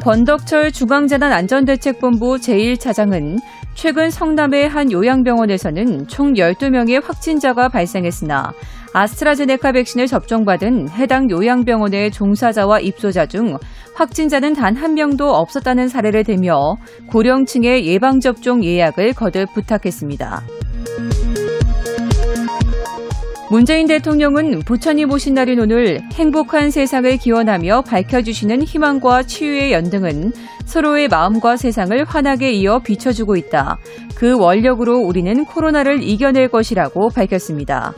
[0.00, 3.38] 번덕철 중앙재난 안전대책본부 제1차장은
[3.74, 8.52] 최근 성남의 한 요양병원에서는 총 12명의 확진자가 발생했으나
[8.92, 13.56] 아스트라제네카 백신을 접종받은 해당 요양병원의 종사자와 입소자 중
[13.94, 16.76] 확진자는 단 한 명도 없었다는 사례를 대며
[17.08, 20.42] 고령층의 예방접종 예약을 거듭 부탁했습니다.
[23.50, 30.32] 문재인 대통령은 부처님 오신 날인 오늘 행복한 세상을 기원하며 밝혀주시는 희망과 치유의 연등은
[30.64, 33.78] 서로의 마음과 세상을 환하게 이어 비춰주고 있다.
[34.16, 37.92] 그 원력으로 우리는 코로나를 이겨낼 것이라고 밝혔습니다.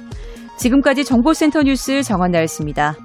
[0.59, 2.97] 지금까지 정보센터 뉴스 정한나였습니다.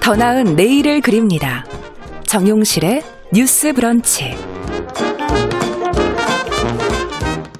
[0.00, 1.64] 더 나은 내일을 그립니다.
[2.26, 3.02] 정용실의
[3.32, 4.49] 뉴스 브런치.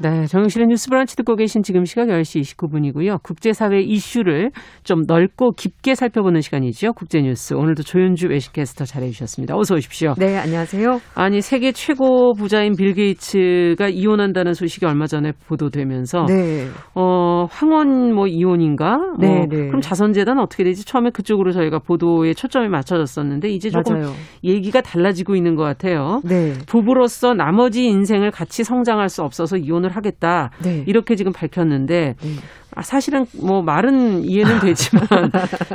[0.03, 3.23] 네, 정영실의 뉴스 브런치 듣고 계신 지금 시각 10시 29분이고요.
[3.23, 4.51] 국제사회 이슈를
[4.83, 6.95] 좀 넓고 깊게 살펴보는 시간이죠.
[6.95, 7.53] 국제뉴스.
[7.53, 9.55] 오늘도 조윤주 외신캐스터 잘해주셨습니다.
[9.55, 10.15] 어서 오십시오.
[10.17, 11.01] 네, 안녕하세요.
[11.15, 16.69] 아니, 세계 최고 부자인 빌 게이츠가 이혼한다는 소식이 얼마 전에 보도되면서 네.
[16.95, 18.97] 어, 황혼 뭐 이혼인가?
[19.19, 19.67] 네, 어, 네.
[19.67, 20.87] 그럼 자선재단 어떻게 되지?
[20.87, 24.15] 처음에 그쪽으로 저희가 보도에 초점이 맞춰졌었는데 이제 조금 맞아요.
[24.45, 26.23] 얘기가 달라지고 있는 것 같아요.
[26.25, 26.55] 네.
[26.67, 30.51] 부부로서 나머지 인생을 같이 성장할 수 없어서 이혼을 하겠다.
[30.63, 30.85] 네.
[30.87, 32.29] 이렇게 지금 밝혔는데 네.
[32.77, 35.07] 아, 사실은 뭐 말은 이해는 되지만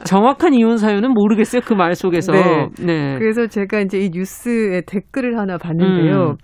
[0.05, 1.61] 정확한 이혼 사유는 모르겠어요.
[1.61, 2.31] 그 말 속에서.
[2.31, 2.69] 네.
[2.79, 3.19] 네.
[3.19, 6.31] 그래서 제가 이제 이 뉴스에 댓글을 하나 봤는데요.
[6.31, 6.35] 음.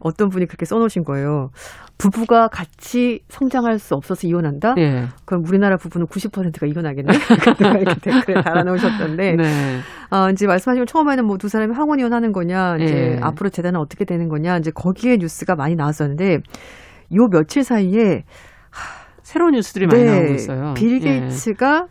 [0.00, 1.48] 어떤 분이 그렇게 써놓으신 거예요.
[1.98, 4.74] 부부가 같이 성장할 수 없어서 이혼한다?
[4.74, 5.06] 네.
[5.24, 7.08] 그럼 우리나라 부부는 90%가 이혼하겠네?
[7.82, 9.34] 이렇게 댓글에 달아놓으셨던데.
[9.34, 9.78] 네.
[10.10, 13.18] 아, 이제 말씀하시면 처음에는 뭐 두 사람이 항원 이혼하는 거냐, 이제 네.
[13.20, 16.38] 앞으로 재단은 어떻게 되는 거냐, 이제 거기에 뉴스가 많이 나왔었는데,
[17.14, 18.24] 요 며칠 사이에
[19.22, 20.74] 새로운 뉴스들이 많이 나오고 있어요.
[20.74, 20.98] 빌 예.
[21.00, 21.86] 게이츠가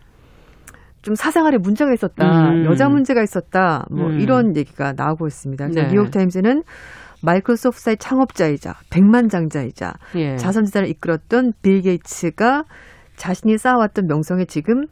[1.02, 2.66] 좀 사생활에 문제가 있었다, 음.
[2.66, 4.20] 여자 문제가 있었다, 뭐 음.
[4.20, 5.68] 이런 얘기가 나오고 있습니다.
[5.68, 5.94] 그래서 네.
[5.94, 6.64] 뉴욕 타임즈는
[7.24, 10.36] 마이크로소프트의 창업자이자 백만장자이자 예.
[10.38, 12.64] 자선재단을 이끌었던 빌 게이츠가
[13.16, 14.86] 자신이 쌓아왔던 명성에 지금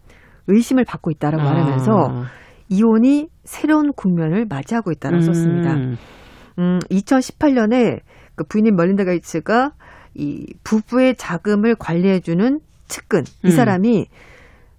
[0.47, 1.45] 의심을 받고 있다라고 아.
[1.45, 2.25] 말하면서
[2.69, 5.73] 이혼이 새로운 국면을 맞이하고 있다라고 썼습니다.
[5.73, 5.97] 음.
[6.57, 7.99] 음, 2018년에
[8.35, 9.71] 그 부인인 멀린다 게이츠가
[10.15, 13.49] 이 부부의 자금을 관리해주는 측근 이 음.
[13.51, 14.08] 사람이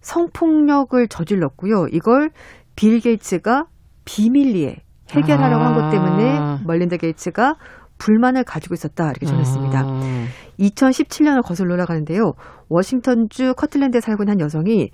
[0.00, 1.86] 성폭력을 저질렀고요.
[1.92, 2.30] 이걸
[2.74, 3.66] 빌 게이츠가
[4.04, 4.76] 비밀리에
[5.10, 6.60] 해결하려고 한것 때문에 아.
[6.64, 7.56] 멀린다 게이츠가
[7.98, 9.80] 불만을 가지고 있었다 이렇게 전했습니다.
[9.80, 10.26] 아.
[10.58, 12.32] 2017년을 거슬러 올라가는데요.
[12.68, 14.90] 워싱턴주 커클랜드에 살고 있는 한 여성이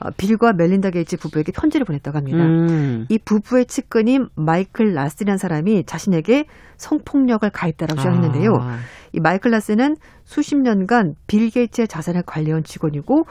[0.00, 2.38] 어, 빌과 멜린다 게이츠 부부에게 편지를 보냈다고 합니다.
[2.38, 3.06] 음.
[3.08, 8.50] 이 부부의 측근인 마이클 라슨이라는 사람이 자신에게 성폭력을 가했다라고 주장했는데요.
[8.60, 8.78] 아.
[9.14, 13.24] 이 마이클 라슨은 수십 년간 빌 게이츠의 자산을 관리해온 직원이고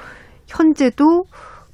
[0.48, 1.26] 현재도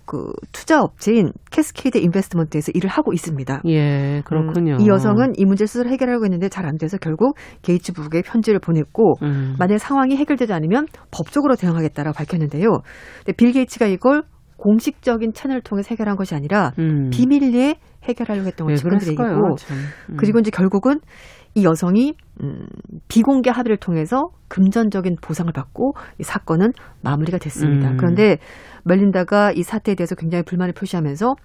[0.06, 3.62] 그 투자 업체인 캐스케이드 인베스트먼트에서 일을 하고 있습니다.
[3.68, 4.74] 예, 그렇군요.
[4.74, 8.60] 음, 이 여성은 이 문제를 스스로 해결하려고 했는데 잘 안 돼서 결국 게이츠 부부에게 편지를
[8.60, 9.56] 보냈고 음.
[9.60, 12.80] 만약 상황이 해결되지 않으면 법적으로 대응하겠다라고 밝혔는데요.
[13.20, 14.24] 근데 빌 게이츠가 이걸
[14.58, 17.10] 공식적인 채널을 통해 서 해결한 것이 아니라 음.
[17.12, 19.30] 비밀리에 해결하려고 했던 건왜 직원들의 그랬을까요?
[19.32, 19.78] 얘기고 참.
[20.10, 20.18] 음.
[20.18, 21.00] 그리고 이제 결국은
[21.60, 22.66] 이 여성이 음,
[23.08, 26.72] 비공개 합의를 통해서 금전적인 보상을 받고 이 사건은
[27.04, 27.92] 마무리가 됐습니다.
[27.92, 27.98] 음.
[27.98, 28.38] 그런데
[28.86, 31.36] 멜린다가 이 사태에 대해서 굉장히 불만을 표시하면서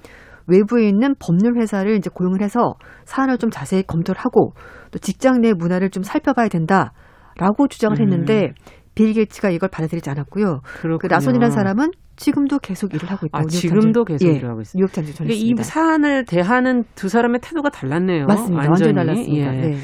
[0.46, 2.74] 외부에 있는 법률 회사를 이제 고용을 해서
[3.06, 4.52] 사안을 좀 자세히 검토를 하고
[4.90, 8.02] 또 직장 내 문화를 좀 살펴봐야 된다라고 주장을 음.
[8.02, 8.52] 했는데
[8.94, 10.60] 빌 게이츠가 이걸 받아들이지 않았고요.
[10.80, 10.98] 그렇군요.
[10.98, 14.04] 그 라손이라는 사람은 지금도 계속 일을 하고 있다고 아, 뉴욕 지금도.
[14.04, 14.78] 계속 예, 일을 하고 있어요.
[14.78, 15.62] 뉴욕타임즈 그러니까 이 전했습니다.
[15.64, 18.26] 사안을 대하는 두 사람의 태도가 달랐네요.
[18.26, 18.68] 맞습니다.
[18.68, 19.56] 완전히 달랐습니다.
[19.56, 19.60] 예.
[19.60, 19.76] 네.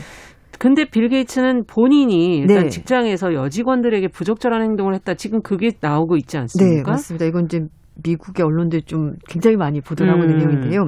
[0.61, 2.69] 근데 빌 게이츠는 본인이 일단 네.
[2.69, 5.15] 직장에서 여직원들에게 부적절한 행동을 했다.
[5.15, 6.83] 지금 그게 나오고 있지 않습니까?
[6.83, 7.25] 네, 맞습니다.
[7.25, 7.61] 이건 이제
[8.05, 10.39] 미국의 언론들 좀 굉장히 많이 보도를 하고 있는 음.
[10.39, 10.81] 내용인데요.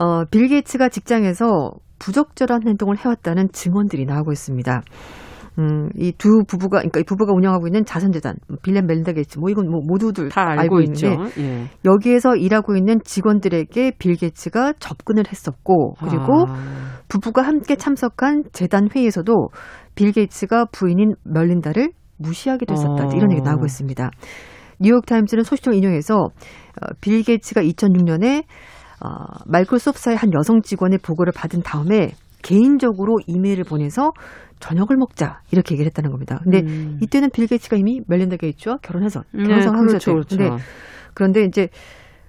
[0.00, 4.82] 어, 빌 게이츠가 직장에서 부적절한 행동을 해왔다는 증언들이 나오고 있습니다.
[5.58, 9.48] 음, 이 두 부부가, 그러니까 이 부부가 운영하고 있는 자선재단, 빌 앤 멜린다 게이츠, 뭐
[9.48, 10.80] 이건 뭐 모두들 다 알고, 알고.
[10.80, 11.64] 있는데 예.
[11.84, 17.00] 여기에서 일하고 있는 직원들에게 빌 게이츠가 접근을 했었고, 그리고 아.
[17.08, 19.32] 부부가 함께 참석한 재단 회의에서도
[19.94, 23.06] 빌 게이츠가 부인인 멜린다를 무시하기도 했었다.
[23.06, 23.10] 어.
[23.14, 24.10] 이런 얘기 나오고 있습니다.
[24.80, 28.44] 뉴욕타임즈는 소식통을 인용해서 어, 빌 게이츠가 2006년에
[29.00, 29.08] 어,
[29.46, 32.12] 마이크로소프트사의 한 여성 직원의 보고를 받은 다음에
[32.46, 34.12] 개인적으로 이메일을 보내서
[34.60, 36.38] 저녁을 먹자 이렇게 얘기를 했다는 겁니다.
[36.44, 36.98] 근데 음.
[37.02, 39.86] 이때는 빌 게이츠가 이미 멜린다 게이츠와 결혼해서 결혼 네.
[39.86, 40.36] 그렇죠, 그렇죠.
[40.36, 40.62] 근데
[41.14, 41.68] 그런데 이제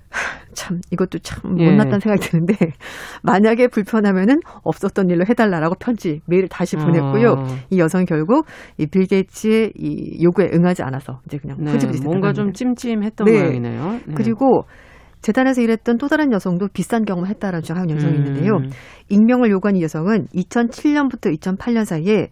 [0.55, 1.65] 참 이것도 참 예.
[1.65, 2.55] 못났다는 생각이 드는데
[3.21, 7.31] 만약에 불편하면은 없었던 일로 해달라라고 편지 메일을 다시 보냈고요.
[7.37, 7.45] 어.
[7.69, 8.45] 이 여성이 결국
[8.77, 12.57] 이 빌 게이츠의 이 요구에 응하지 않아서 이제 그냥 네, 뭔가 좀 합니다.
[12.57, 13.31] 찜찜했던 네.
[13.33, 13.91] 모양이네요.
[14.07, 14.13] 네.
[14.15, 14.63] 그리고
[15.27, 18.25] 재단에서 일했던 또 다른 여성도 비싼 경험을 했다라는 주장하는 여성이 음.
[18.27, 18.59] 있는데요.
[19.09, 22.29] 익명을 요구한 이 여성은 2007년부터 2008년 사이에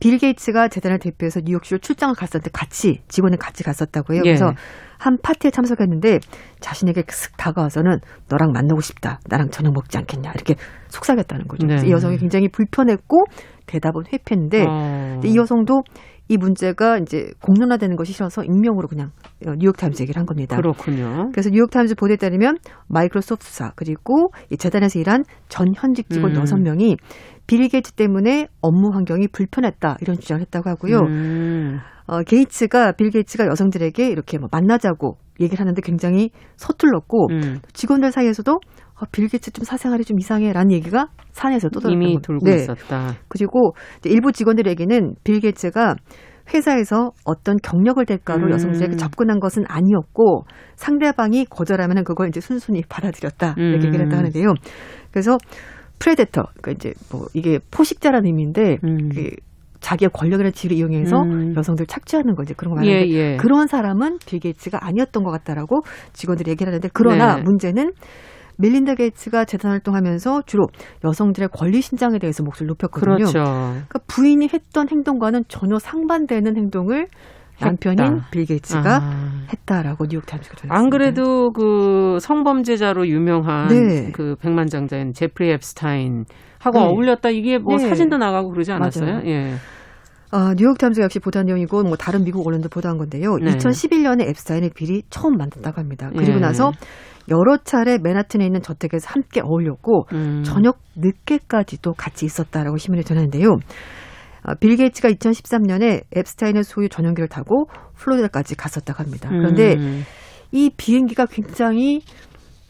[0.00, 4.22] 빌 게이츠가 재단을 대표해서 뉴욕시로 출장을 갔었는데 같이 직원을 같이 갔었다고 해요.
[4.24, 4.30] 예.
[4.30, 4.54] 그래서
[4.96, 6.20] 한 파티에 참석했는데
[6.60, 7.98] 자신에게 슥 다가와서는
[8.30, 9.20] 너랑 만나고 싶다.
[9.28, 10.32] 나랑 저녁 먹지 않겠냐.
[10.34, 10.54] 이렇게
[10.88, 11.66] 속삭였다는 거죠.
[11.66, 11.76] 네.
[11.86, 13.24] 이 여성이 굉장히 불편했고
[13.66, 15.20] 대답은 회피했는데 어.
[15.22, 15.82] 이 여성도
[16.28, 19.10] 이 문제가 이제 공론화되는 것이 싫어서 익명으로 그냥
[19.40, 20.56] 뉴욕타임즈 얘기를 한 겁니다.
[20.56, 21.30] 그렇군요.
[21.32, 26.40] 그래서 뉴욕타임즈 보도에 따르면 마이크로소프트사 그리고 이 재단에서 일한 전 현직 직원 음.
[26.40, 26.96] 여섯 명이
[27.46, 30.98] 빌 게이츠 때문에 업무 환경이 불편했다 이런 주장을 했다고 하고요.
[31.00, 31.78] 음.
[32.06, 37.58] 어, 게이츠가 빌 게이츠가 여성들에게 이렇게 뭐 만나자고 얘기를 하는데 굉장히 서툴렀고 음.
[37.72, 42.56] 직원들 사이에서도 어, 빌 게이츠 좀 사생활이 좀 이상해라는 얘기가 산에서 또 이미 돌고 네.
[42.56, 43.14] 있었다.
[43.28, 43.74] 그리고
[44.04, 45.94] 일부 직원들에게는 빌 게이츠가
[46.52, 48.50] 회사에서 어떤 경력을 대가로 음.
[48.52, 50.44] 여성들에게 접근한 것은 아니었고
[50.76, 53.86] 상대방이 거절하면 그걸 이제 순순히 받아들였다 이렇게 음.
[53.86, 54.54] 얘기를 했다 하는데요.
[55.10, 55.36] 그래서
[55.98, 59.10] predator, 그러니까 이제 뭐 이게 포식자라는 의미인데 음.
[59.78, 61.54] 그 자기의 권력이나 지위를 이용해서 음.
[61.56, 63.36] 여성들 착취하는 거지 그런 거 예, 말하는데 예.
[63.36, 67.42] 그런 사람은 빌 게이츠가 아니었던 것 같다라고 직원들이 얘기를 하는데 그러나 네.
[67.42, 67.92] 문제는
[68.58, 70.66] 멜린다 게이츠가 재단 활동하면서 주로
[71.04, 73.16] 여성들의 권리 신장에 대해서 목소리를 높였거든요.
[73.16, 73.42] 그렇죠.
[73.44, 77.06] 그러니까 부인이 했던 행동과는 전혀 상반되는 행동을
[77.60, 78.28] 남편인 했다.
[78.30, 79.46] 빌 게이츠가 아.
[79.52, 80.74] 했다라고 뉴욕 타임스가 전했습니다.
[80.74, 84.10] 안 그래도 그 성범죄자로 유명한 네.
[84.12, 86.24] 그 백만장자인 제프리 엡스타인
[86.58, 86.84] 하고 네.
[86.86, 87.88] 어울렸다 이게 뭐 네.
[87.88, 89.12] 사진도 나가고 그러지 않았어요?
[89.12, 89.22] 맞아요.
[89.26, 89.54] 예.
[90.30, 93.36] 어, 뉴욕 타임스 역시 보도한 내용이고 뭐 다른 미국 언론도 보도한 건데요.
[93.36, 93.56] 네.
[93.56, 96.10] 2011년에 엡스타인과 빌이 처음 만났다고 합니다.
[96.14, 96.40] 그리고 예.
[96.40, 96.72] 나서
[97.30, 100.42] 여러 차례 맨하튼에 있는 저택에서 함께 어울렸고 음.
[100.44, 103.48] 저녁 늦게까지도 같이 있었다라고 신문이 전했는데요.
[103.50, 107.66] 어, 빌 게이츠가 2013년에 앱스타인의 소유 전용기를 타고
[107.96, 109.28] 플로리다까지 갔었다고 합니다.
[109.30, 110.02] 그런데 음.
[110.52, 112.00] 이 비행기가 굉장히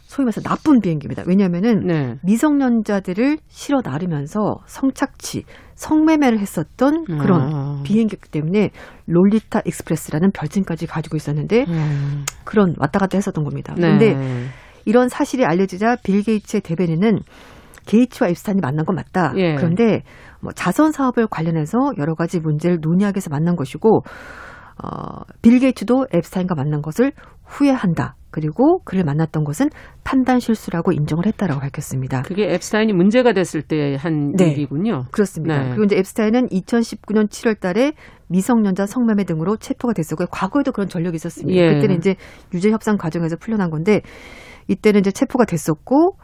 [0.09, 1.23] 소위 말해서 나쁜 비행기입니다.
[1.27, 2.14] 왜냐하면은 네.
[2.23, 5.44] 미성년자들을 실어 나르면서 성착취,
[5.75, 7.83] 성매매를 했었던 그런 아.
[7.85, 8.71] 비행기였기 때문에
[9.07, 12.25] Lolita Express라는 별칭까지 가지고 있었는데 음.
[12.44, 13.75] 그런 왔다 갔다 했었던 겁니다.
[13.75, 13.83] 네.
[13.83, 14.49] 그런데
[14.87, 17.18] 이런 사실이 알려지자 빌 게이츠의 대변인은
[17.85, 19.35] 게이츠와 앱스타인이 만난 건 맞다.
[19.37, 19.57] 예.
[19.57, 20.05] 그런데
[20.40, 24.01] 뭐 자선 사업을 관련해서 여러 가지 문제를 논의하기 위해서 만난 것이고
[24.83, 27.12] 어, 빌 게이츠도 앱스타인과 만난 것을
[27.44, 28.14] 후회한다.
[28.30, 29.68] 그리고 그를 만났던 것은
[30.04, 32.22] 판단 실수라고 인정을 했다라고 밝혔습니다.
[32.22, 34.50] 그게 앱스타인이 문제가 됐을 때한 네.
[34.50, 35.04] 일이군요.
[35.10, 35.62] 그렇습니다.
[35.62, 35.68] 네.
[35.70, 37.92] 그리고 이제 앱스타인은 2019년 7월 달에
[38.28, 40.28] 미성년자 성매매 등으로 체포가 됐었고요.
[40.30, 41.58] 과거에도 그런 전력이 있었습니다.
[41.58, 41.74] 예.
[41.74, 42.16] 그때는 이제
[42.52, 44.02] 유죄 협상 과정에서 풀려난 건데
[44.68, 46.16] 이때는 이제 체포가 됐었고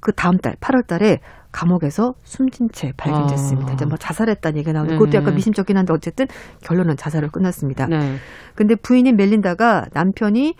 [0.00, 1.18] 그 다음 달 8월 달에
[1.52, 3.70] 감옥에서 숨진 채 발견됐습니다.
[3.70, 3.74] 아.
[3.74, 4.98] 이제 뭐 자살했다는 얘기가 나오는데 네.
[4.98, 6.26] 그것도 약간 미심쩍긴 한데 어쨌든
[6.62, 7.86] 결론은 자살로 끝났습니다.
[7.86, 8.16] 네.
[8.54, 10.54] 근데 부인인 멜린다가 남편이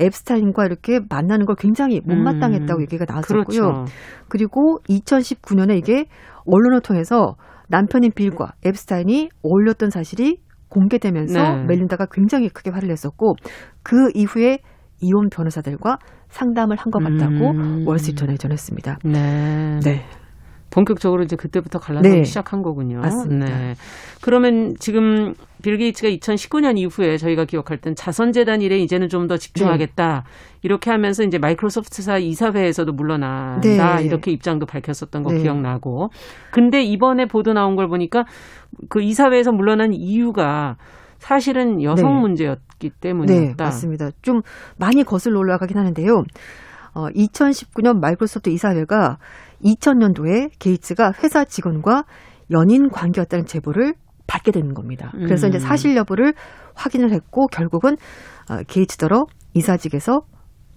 [0.00, 2.82] 앱스타인과 이렇게 만나는 걸 굉장히 못마땅했다고 음.
[2.82, 3.44] 얘기가 나왔었고요.
[3.44, 3.84] 그렇죠.
[4.28, 6.06] 그리고 2019년에 이게
[6.46, 7.36] 언론을 통해서
[7.68, 11.64] 남편인 빌과 앱스타인이 어울렸던 사실이 공개되면서 네.
[11.64, 13.36] 멜린다가 굉장히 크게 화를 냈었고
[13.82, 14.58] 그 이후에
[15.00, 17.86] 이혼 변호사들과 상담을 한 것 같다고 음.
[17.86, 18.98] 월스트리트전에 전했습니다.
[19.04, 19.78] 네.
[19.84, 20.02] 네.
[20.70, 22.24] 본격적으로 이제 그때부터 갈라서기 네.
[22.24, 22.98] 시작한 거군요.
[23.00, 23.46] 맞습니다.
[23.46, 23.74] 네.
[24.20, 30.24] 그러면 지금 빌 게이츠가 2019년 이후에 저희가 기억할 땐 자선재단 일에 이제는 좀 더 집중하겠다.
[30.60, 33.96] 이렇게 하면서 이제 마이크로소프트사 이사회에서도 물러난다.
[33.96, 34.04] 네.
[34.04, 35.40] 이렇게 입장도 밝혔었던 거 네.
[35.40, 36.10] 기억나고.
[36.52, 38.26] 근데 이번에 보도 나온 걸 보니까
[38.90, 40.76] 그 이사회에서 물러난 이유가
[41.18, 42.20] 사실은 여성 네.
[42.20, 43.64] 문제였기 네, 때문이었다.
[43.64, 44.10] 맞습니다.
[44.20, 44.42] 좀
[44.78, 46.24] 많이 거슬러 올라가긴 하는데요.
[46.94, 49.16] 어, 2019년 마이크로소프트 이사회가
[49.64, 52.04] 2000년도에 게이츠가 회사 직원과
[52.50, 53.94] 연인 관계였다는 제보를
[54.26, 55.10] 받게 되는 겁니다.
[55.12, 55.50] 그래서 음.
[55.50, 56.34] 이제 사실 여부를
[56.74, 57.96] 확인을 했고 결국은
[58.50, 60.20] 어, 게이츠더러 이사직에서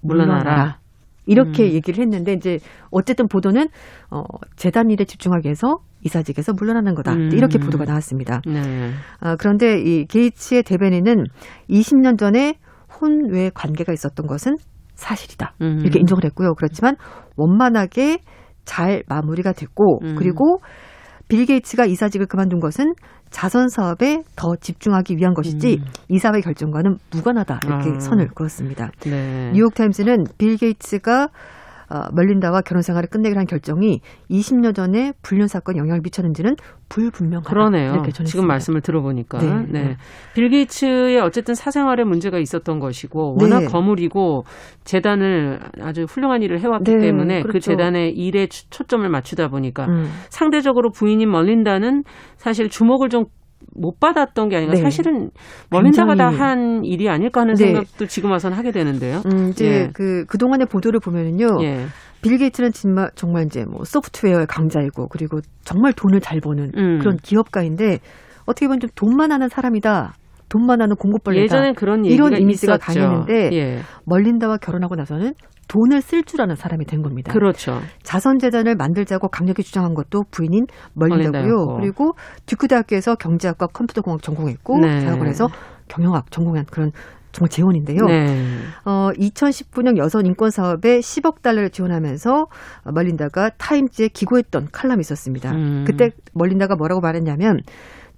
[0.01, 0.39] 물러나라.
[0.39, 0.79] 물러나라.
[1.25, 1.71] 이렇게 음.
[1.73, 3.67] 얘기를 했는데 이제 어쨌든 보도는
[4.09, 4.23] 어,
[4.55, 7.13] 재단 일에 집중하기 위해서 이사직에서 물러나는 거다.
[7.13, 7.29] 음.
[7.33, 8.41] 이렇게 보도가 나왔습니다.
[8.45, 8.91] 네.
[9.19, 11.25] 아, 그런데 이 게이츠의 대변인은
[11.69, 12.55] 20년 전에
[12.99, 14.55] 혼외 관계가 있었던 것은
[14.95, 15.55] 사실이다.
[15.61, 15.79] 음.
[15.81, 16.55] 이렇게 인정을 했고요.
[16.55, 16.95] 그렇지만
[17.35, 18.19] 원만하게
[18.65, 20.15] 잘 마무리가 됐고 음.
[20.17, 20.59] 그리고
[21.27, 22.93] 빌 게이츠가 이사직을 그만둔 것은
[23.29, 27.95] 자선 사업에 더 집중하기 위한 것이지 이사회 결정과는 무관하다 이렇게 음.
[27.95, 27.99] 아.
[27.99, 28.91] 선을 그었습니다.
[29.01, 29.51] 네.
[29.53, 31.29] 뉴욕 타임스는 빌 게이츠가
[31.89, 36.55] 어, 멀린다와 결혼 생활을 끝내기로 한 결정이 20년 전에 불륜 사건에 영향을 미쳤는지는
[36.89, 37.49] 불분명하다.
[37.49, 37.91] 그러네요.
[37.93, 38.25] 이렇게 전했습니다.
[38.29, 39.37] 지금 말씀을 들어보니까.
[39.39, 39.65] 네.
[39.71, 39.97] 네.
[40.33, 43.65] 빌 게이츠의 어쨌든 사생활에 문제가 있었던 것이고 워낙 네.
[43.67, 44.43] 거물이고
[44.83, 47.71] 재단을 아주 훌륭한 일을 해왔기 네, 때문에 그 그렇죠.
[47.71, 50.07] 재단의 일에 초- 초점을 맞추다 보니까 음.
[50.29, 52.03] 상대적으로 부인인 멀린다는
[52.37, 53.25] 사실 주목을 좀
[53.75, 54.81] 못 받았던 게 아니라 네.
[54.81, 55.29] 사실은
[55.69, 57.65] 멀린다가 다 굉장히- 한 일이 아닐까 하는 네.
[57.65, 59.21] 생각도 지금 와서는 하게 되는데요.
[59.25, 59.89] 음, 이제 예.
[59.93, 61.63] 그 그동안의 보도를 보면은요.
[61.63, 61.85] 예.
[62.21, 66.99] 빌 게이츠는 정말 정말 이제 뭐 소프트웨어의 강자이고 그리고 정말 돈을 잘 버는 음.
[66.99, 67.99] 그런 기업가인데
[68.45, 70.13] 어떻게 보면 좀 돈만 하는 사람이다.
[70.49, 71.43] 돈만 하는 공급벌레다.
[71.43, 72.99] 예전엔 그런 이런 이미지가 있었죠.
[72.99, 73.79] 강했는데 예.
[74.05, 75.33] 멀린다와 결혼하고 나서는
[75.67, 77.31] 돈을 쓸 줄 아는 사람이 된 겁니다.
[77.31, 77.79] 그렇죠.
[78.03, 81.77] 자선재단을 만들자고 강력히 주장한 것도 부인인 멀린다고요.
[81.79, 82.13] 그리고
[82.45, 84.99] 듀크 대학교에서 경제학과 컴퓨터공학 전공했고 네.
[84.99, 85.47] 대학원에서
[85.87, 86.91] 경영학 전공한 그런
[87.31, 88.05] 정말 재원인데요.
[88.05, 88.57] 네.
[88.85, 92.47] 어, 2019년 여성 인권 사업에 10억 달러를 지원하면서
[92.93, 95.51] 멀린다가 타임즈에 기고했던 칼럼이 있었습니다.
[95.51, 95.83] 음.
[95.85, 97.59] 그때 멀린다가 뭐라고 말했냐면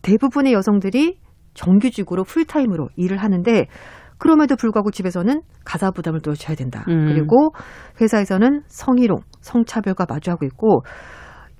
[0.01, 1.17] 대부분의 여성들이
[1.53, 3.67] 정규직으로 풀타임으로 일을 하는데
[4.19, 6.83] 그럼에도 불구하고 집에서는 가사 부담을 또 져야 된다.
[6.89, 7.07] 음.
[7.07, 7.51] 그리고
[7.99, 10.83] 회사에서는 성희롱, 성차별과 마주하고 있고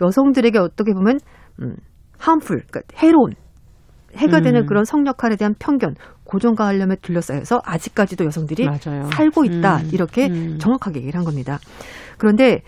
[0.01, 1.19] 여성들에게 어떻게 보면
[1.61, 1.75] 음,
[2.21, 3.33] harmful, 그러니까 해로운
[4.15, 4.65] 해가 되는 음.
[4.65, 5.93] 그런 성 역할에 대한 편견,
[6.23, 9.03] 고정관념에 둘러싸여서 아직까지도 여성들이 맞아요.
[9.03, 9.89] 살고 있다 음.
[9.93, 10.57] 이렇게 음.
[10.59, 11.59] 정확하게 얘기를 한 겁니다.
[12.17, 12.61] 그런데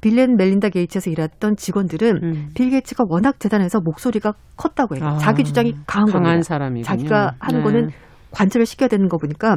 [0.00, 2.48] 빌렌 멜린다 게이츠에서 일했던 직원들은 음.
[2.54, 5.04] 빌 게이츠가 워낙 재단에서 목소리가 컸다고 해요.
[5.04, 6.42] 아, 자기 주장이 강한 강한 겁니다.
[6.42, 6.84] 사람이군요.
[6.84, 7.64] 자기가 하는 네.
[7.64, 7.90] 거는
[8.30, 9.56] 관철을 시켜야 되는 거 보니까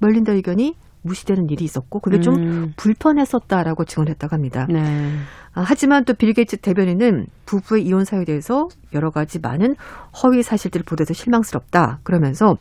[0.00, 2.72] 멜린다 의견이 무시되는 일이 있었고 그게 좀 음.
[2.76, 4.66] 불편했었다라고 증언했다고 합니다.
[4.68, 5.12] 네.
[5.54, 9.74] 아, 하지만 또 빌 게이츠 대변인은 부부의 이혼 사유에 대해서 여러 가지 많은
[10.22, 12.00] 허위 사실들을 보도해서 실망스럽다.
[12.02, 12.56] 그러면서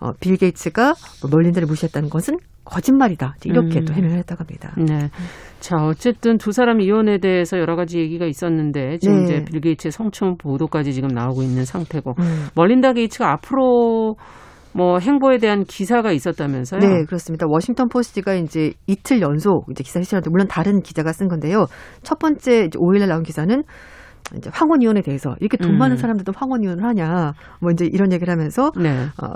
[0.00, 3.36] 어, 빌 게이츠가 뭐 멀린다를 무시했다는 것은 거짓말이다.
[3.44, 3.84] 이렇게 음.
[3.84, 4.72] 또 해명을 했다고 합니다.
[4.78, 5.10] 네.
[5.60, 9.24] 자, 어쨌든 두 사람 이혼에 대해서 여러 가지 얘기가 있었는데 지금 네.
[9.24, 12.46] 이제 빌 게이츠의 성추행 보도까지 지금 나오고 있는 상태고 음.
[12.54, 14.16] 멀린다 게이츠가 앞으로
[14.74, 16.80] 뭐 행보에 대한 기사가 있었다면서요?
[16.80, 17.46] 네, 그렇습니다.
[17.48, 21.66] 워싱턴 포스트가 이제 이틀 연속 이제 기사 실시하는데 물론 다른 기자가 쓴 건데요.
[22.02, 23.62] 첫 번째 이제 5일날 나온 기사는
[24.36, 25.78] 이제 황혼 이혼에 대해서 이렇게 돈 음.
[25.78, 29.06] 많은 사람들도 황혼 이혼을 하냐 뭐 이제 이런 얘기를 하면서 네.
[29.22, 29.28] 어,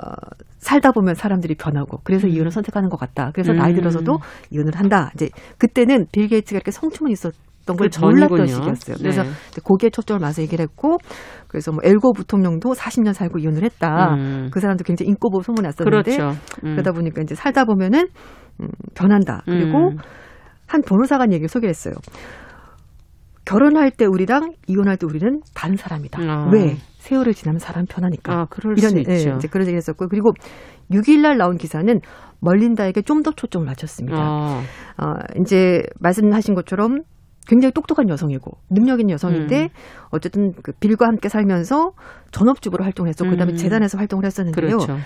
[0.59, 3.31] 살다 보면 사람들이 변하고 그래서 이혼을 선택하는 것 같다.
[3.33, 3.57] 그래서 음.
[3.57, 4.17] 나이 들어서도
[4.49, 5.11] 이혼을 한다.
[5.13, 7.13] 이제 그때는 빌 게이츠가 이렇게 성추문이
[7.67, 8.47] 있었던 걸 그 몰랐던.
[8.47, 8.95] 시기였어요.
[8.99, 9.29] 그래서 네.
[9.63, 10.97] 거기에 초점을 맞서 얘기를 했고
[11.47, 14.13] 그래서 뭐 엘고 부통령도 40년 살고 이혼을 했다.
[14.15, 14.49] 음.
[14.51, 16.37] 그 사람도 굉장히 인고 보고 소문이 났었는데 그렇죠.
[16.63, 16.71] 음.
[16.73, 18.07] 그러다 보니까 이제 살다 보면은
[18.61, 19.41] 음, 변한다.
[19.45, 19.97] 그리고 음.
[20.67, 21.93] 한 변호사가 한 얘기를 소개했어요.
[23.45, 26.21] 결혼할 때 우리랑 이혼할 때 우리는 다른 사람이다.
[26.21, 26.49] 아.
[26.51, 26.75] 왜?
[26.97, 28.33] 세월을 지나면 사람 변하니까.
[28.33, 29.35] 아, 그럴 이런 수 예, 있죠.
[29.37, 30.31] 이제 그런 얘기를 했었고 그리고
[30.91, 32.01] 6일날 나온 기사는
[32.41, 34.17] 멀린다에게 좀 더 초점을 맞췄습니다.
[34.19, 34.59] 어.
[34.97, 36.99] 어, 이제 말씀하신 것처럼
[37.47, 39.67] 굉장히 똑똑한 여성이고 능력 있는 여성인데 음.
[40.11, 41.91] 어쨌든 그 빌과 함께 살면서
[42.31, 43.55] 전업주부로 활동을 했었고 그다음에 음.
[43.55, 44.77] 재단에서 활동을 했었는데요.
[44.77, 44.97] 그렇죠.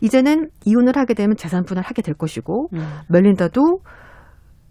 [0.00, 2.78] 이제는 이혼을 하게 되면 재산 분할 하게 될 것이고 음.
[3.08, 3.80] 멜린다도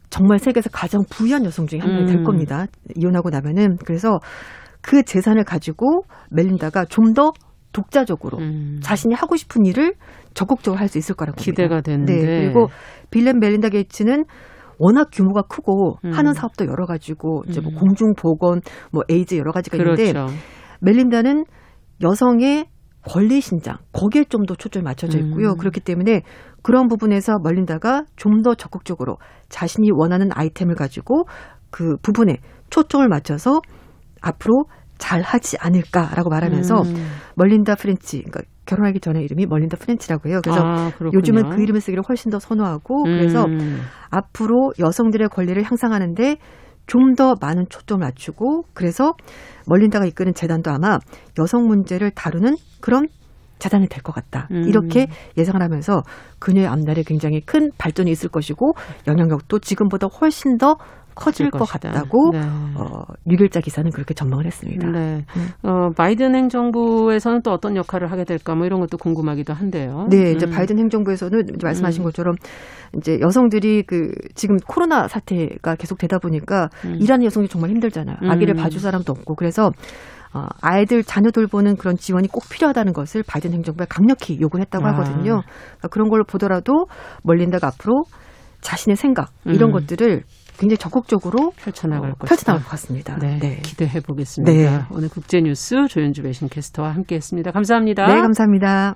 [0.09, 2.23] 정말 세계에서 가장 부유한 여성 중에 한 명이 될 음.
[2.23, 2.65] 겁니다.
[2.95, 4.19] 이혼하고 나면은 그래서
[4.81, 7.31] 그 재산을 가지고 멜린다가 좀더
[7.71, 8.79] 독자적으로 음.
[8.81, 9.93] 자신이 하고 싶은 일을
[10.33, 11.91] 적극적으로 할 수 있을 거라고 기대가 봅니다.
[11.91, 12.13] 되는데.
[12.15, 12.69] 네, 그리고
[13.11, 14.23] 빌렌 멜린다 게이츠는
[14.79, 16.11] 워낙 규모가 크고 음.
[16.11, 17.75] 하는 사업도 여러 가지고 이제 뭐 음.
[17.77, 18.61] 공중 보건,
[18.91, 20.33] 뭐 에이즈 여러 가지가 있는데 그렇죠.
[20.81, 21.45] 멜린다는
[22.01, 22.65] 여성의
[23.07, 25.51] 권리 신장 거기에 좀 더 초점이 맞춰져 있고요.
[25.51, 25.57] 음.
[25.57, 26.21] 그렇기 때문에
[26.63, 29.17] 그런 부분에서 멜린다가 좀 더 적극적으로
[29.49, 31.25] 자신이 원하는 아이템을 가지고
[31.71, 32.37] 그 부분에
[32.69, 33.61] 초점을 맞춰서
[34.21, 34.65] 앞으로
[34.97, 36.95] 잘 하지 않을까라고 말하면서 음.
[37.35, 40.39] 멀린다 프렌치 그러니까 결혼하기 전에 이름이 멀린다 프렌치라고 해요.
[40.43, 40.91] 그래서 아.
[41.13, 43.81] 요즘은 그 이름을 쓰기를 훨씬 더 선호하고 그래서 음.
[44.11, 46.37] 앞으로 여성들의 권리를 향상하는데
[46.85, 49.13] 좀 더 많은 초점을 맞추고 그래서
[49.67, 50.97] 멀린다가 이끄는 재단도 아마
[51.37, 53.07] 여성 문제를 다루는 그런
[53.59, 54.47] 재단이 될 것 같다.
[54.51, 54.63] 음.
[54.67, 55.07] 이렇게
[55.37, 56.01] 예상을 하면서
[56.39, 58.73] 그녀의 앞날에 굉장히 큰 발전이 있을 것이고
[59.07, 60.77] 영향력도 지금보다 훨씬 더
[61.15, 61.89] 커질 것 것이다.
[61.91, 62.39] 같다고 네.
[62.39, 64.89] 어, 6일자 기사는 그렇게 전망을 했습니다.
[64.89, 65.25] 네.
[65.63, 70.07] 어, 바이든 행정부에서는 또 어떤 역할을 하게 될까 뭐 이런 것도 궁금하기도 한데요.
[70.09, 70.51] 네, 이제 음.
[70.51, 72.05] 바이든 행정부에서는 이제 말씀하신 음.
[72.05, 72.35] 것처럼
[72.95, 76.95] 이제 여성들이 그 지금 코로나 사태가 계속 되다 보니까 음.
[77.01, 78.15] 일하는 여성이 정말 힘들잖아요.
[78.21, 78.63] 아기를 음.
[78.63, 79.71] 봐줄 사람도 없고 그래서 어,
[80.61, 84.91] 아이들 자녀 돌보는 그런 지원이 꼭 필요하다는 것을 바이든 행정부에 강력히 요구했다고 아.
[84.91, 85.41] 하거든요.
[85.41, 86.85] 그러니까 그런 걸로 보더라도
[87.23, 88.03] 멀린다가 앞으로
[88.61, 89.73] 자신의 생각 이런 음.
[89.73, 90.23] 것들을
[90.57, 92.15] 굉장히 적극적으로 펼쳐나갈 어.
[92.25, 93.17] 펼쳐나갈 것 같습니다.
[93.17, 93.59] 네, 네.
[93.63, 94.51] 기대해 보겠습니다.
[94.51, 94.85] 네.
[94.91, 97.51] 오늘 국제뉴스 조윤주 배신 캐스터와 함께했습니다.
[97.51, 98.07] 감사합니다.
[98.07, 98.95] 네, 감사합니다.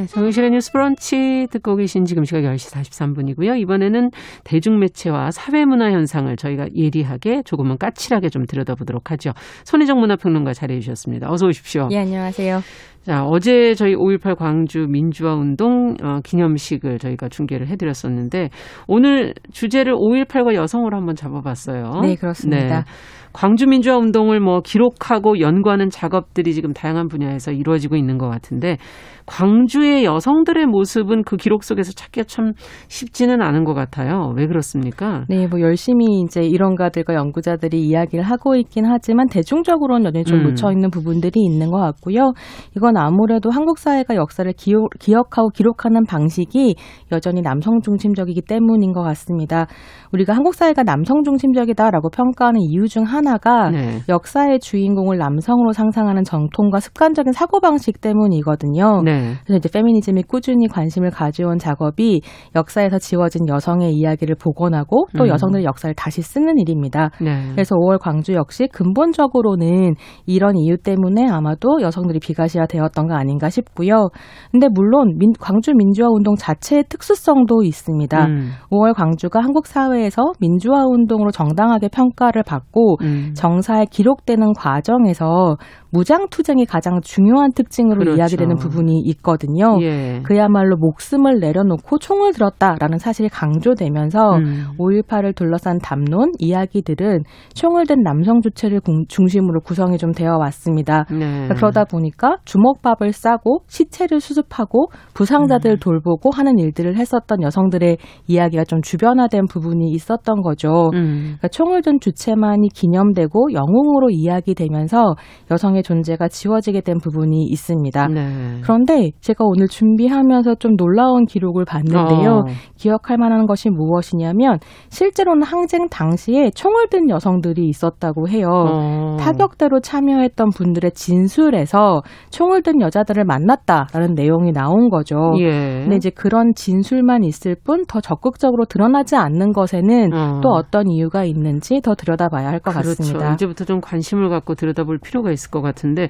[0.00, 3.60] 네, 정유실의 뉴스 브런치 듣고 계신 지금 시각 10시 43분이고요.
[3.60, 4.10] 이번에는
[4.44, 9.32] 대중매체와 사회문화 현상을 저희가 예리하게 조금은 까칠하게 좀 들여다보도록 하죠.
[9.64, 11.30] 손희정 문화평론가 자리해 주셨습니다.
[11.30, 11.88] 어서 오십시오.
[11.90, 12.60] 예, 안녕하세요.
[13.02, 18.50] 자, 어제 저희 5.18 광주 민주화 운동 어, 기념식을 저희가 중계를 해드렸었는데
[18.88, 22.00] 오늘 주제를 5.18과 여성으로 한번 잡아봤어요.
[22.02, 22.84] 네, 그렇습니다.
[23.32, 28.76] 광주 민주화 운동을 뭐 기록하고 연구하는 작업들이 지금 다양한 분야에서 이루어지고 있는 것 같은데
[29.24, 32.52] 광주의 여성들의 모습은 그 기록 속에서 찾기가 참
[32.88, 34.32] 쉽지는 않은 것 같아요.
[34.36, 35.24] 왜 그렇습니까?
[35.28, 40.42] 네, 뭐 열심히 이제 이론가들과 연구자들이 이야기를 하고 있긴 하지만 대중적으로는 여전히 좀 음.
[40.44, 42.32] 묻혀 있는 부분들이 있는 것 같고요.
[42.76, 46.74] 이건 아무래도 한국 사회가 역사를 기억, 기억하고 기록하는 방식이
[47.12, 49.66] 여전히 남성 중심적이기 때문인 것 같습니다.
[50.12, 54.00] 우리가 한국 사회가 남성 중심적이다라고 평가하는 이유 중 하나가 네.
[54.08, 59.02] 역사의 주인공을 남성으로 상상하는 정통과 습관적인 사고방식 때문이거든요.
[59.04, 59.34] 네.
[59.44, 62.20] 그래서 이제 페미니즘이 꾸준히 관심을 가져온 작업이
[62.54, 65.28] 역사에서 지워진 여성의 이야기를 복원하고 또 음.
[65.28, 67.10] 여성들의 역사를 다시 쓰는 일입니다.
[67.20, 67.48] 네.
[67.52, 69.94] 그래서 5월 광주 역시 근본적으로는
[70.26, 74.08] 이런 이유 때문에 아마도 여성들이 비가시화되었던 거 아닌가 싶고요.
[74.50, 78.26] 근데 물론 민- 광주 민주화 운동 자체의 특수성도 있습니다.
[78.26, 78.50] 음.
[78.70, 83.32] 5월 광주가 한국 사회에서 민주화 운동으로 정당하게 평가를 받고 음.
[83.34, 85.56] 정사에 기록되는 과정에서
[85.92, 88.18] 무장 투쟁이 가장 중요한 특징으로 그렇죠.
[88.18, 89.78] 이야기되는 부분이 있거든요.
[89.82, 90.20] 예.
[90.24, 94.64] 그야말로 목숨을 내려놓고 총을 들었다라는 사실이 강조되면서 음.
[94.78, 97.22] 5.18을 둘러싼 담론, 이야기들은
[97.54, 101.04] 총을 든 남성 주체를 공- 중심으로 구성이 좀 되어 왔습니다.
[101.10, 101.48] 네.
[101.56, 105.76] 그러다 보니까 주먹밥을 싸고 시체를 수습하고 부상자들 음.
[105.80, 110.90] 돌보고 하는 일들을 했었던 여성들의 이야기가 좀 주변화된 부분이 있었던 거죠.
[110.94, 111.34] 음.
[111.38, 115.14] 그러니까 총을 든 주체만이 기념되고 영웅으로 이야기되면서
[115.50, 118.08] 여성의 존재가 지워지게 된 부분이 있습니다.
[118.08, 118.60] 네.
[118.62, 122.30] 그런데 제가 오늘 준비하면서 좀 놀라운 기록을 봤는데요.
[122.30, 122.44] 어.
[122.76, 124.58] 기억할 만한 것이 무엇이냐면
[124.88, 128.48] 실제로는 항쟁 당시에 총을 든 여성들이 있었다고 해요.
[128.50, 129.16] 어.
[129.20, 135.32] 타격대로 참여했던 분들의 진술에서 총을 든 여자들을 만났다라는 내용이 나온 거죠.
[135.38, 135.80] 예.
[135.82, 140.40] 근데 이제 그런 진술만 있을 뿐 더 적극적으로 드러나지 않는 것에는 어.
[140.42, 142.88] 또 어떤 이유가 있는지 더 들여다봐야 할것 그렇죠.
[142.90, 143.32] 같습니다.
[143.34, 146.08] 이제부터 좀 관심을 갖고 들여다볼 필요가 있을 것 같 은데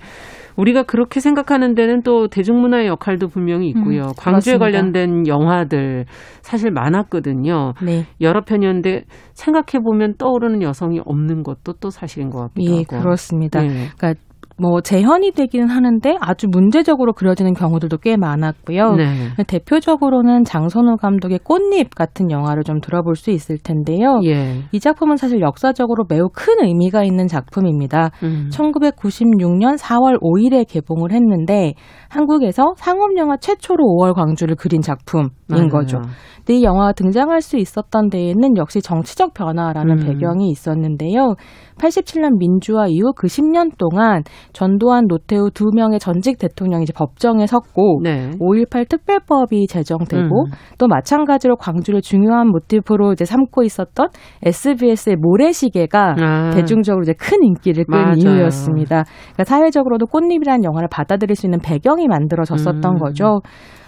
[0.57, 4.03] 우리가 그렇게 생각하는 데는 또 대중문화의 역할도 분명히 있고요.
[4.03, 4.59] 음, 광주에 그렇습니다.
[4.59, 6.05] 관련된 영화들
[6.43, 7.75] 사실 많았거든요.
[7.83, 8.05] 네.
[8.21, 12.99] 여러 편이었는데 생각해 보면 떠오르는 여성이 없는 것도 또 사실인 것 같기도 예, 하고.
[12.99, 13.65] 그렇습니다.
[13.65, 13.89] 예.
[13.97, 14.15] 그러니까
[14.61, 18.95] 뭐 재현이 되기는 하는데 아주 문제적으로 그려지는 경우들도 꽤 많았고요.
[18.97, 19.45] 네.
[19.47, 24.21] 대표적으로는 장선우 감독의 꽃잎 같은 영화를 좀 들어볼 수 있을 텐데요.
[24.25, 24.63] 예.
[24.73, 28.11] 이 작품은 사실 역사적으로 매우 큰 의미가 있는 작품입니다.
[28.23, 28.49] 음.
[28.53, 31.75] 1996년 4월 5일에 개봉을 했는데
[32.09, 35.69] 한국에서 상업 영화 최초로 5월 광주를 그린 작품인 맞아요.
[35.69, 36.01] 거죠.
[36.39, 40.07] 근데 이 영화가 등장할 수 있었던 데에는 역시 정치적 변화라는 음.
[40.07, 41.35] 배경이 있었는데요.
[41.81, 44.23] 87년 민주화 이후 그 10년 동안
[44.53, 48.31] 전두환, 노태우 두 명의 전직 대통령이 이제 법정에 섰고 네.
[48.39, 50.51] 5.18 특별법이 제정되고 음.
[50.79, 54.09] 또 마찬가지로 광주를 중요한 모티프로 이제 삼고 있었던
[54.45, 56.51] SBS의 모래시계가 아.
[56.55, 58.15] 대중적으로 이제 큰 인기를 끈 맞아요.
[58.17, 59.05] 이유였습니다.
[59.33, 62.99] 그러니까 사회적으로도 꽃잎이라는 영화를 받아들일 수 있는 배경이 만들어졌었던 음.
[62.99, 63.41] 거죠.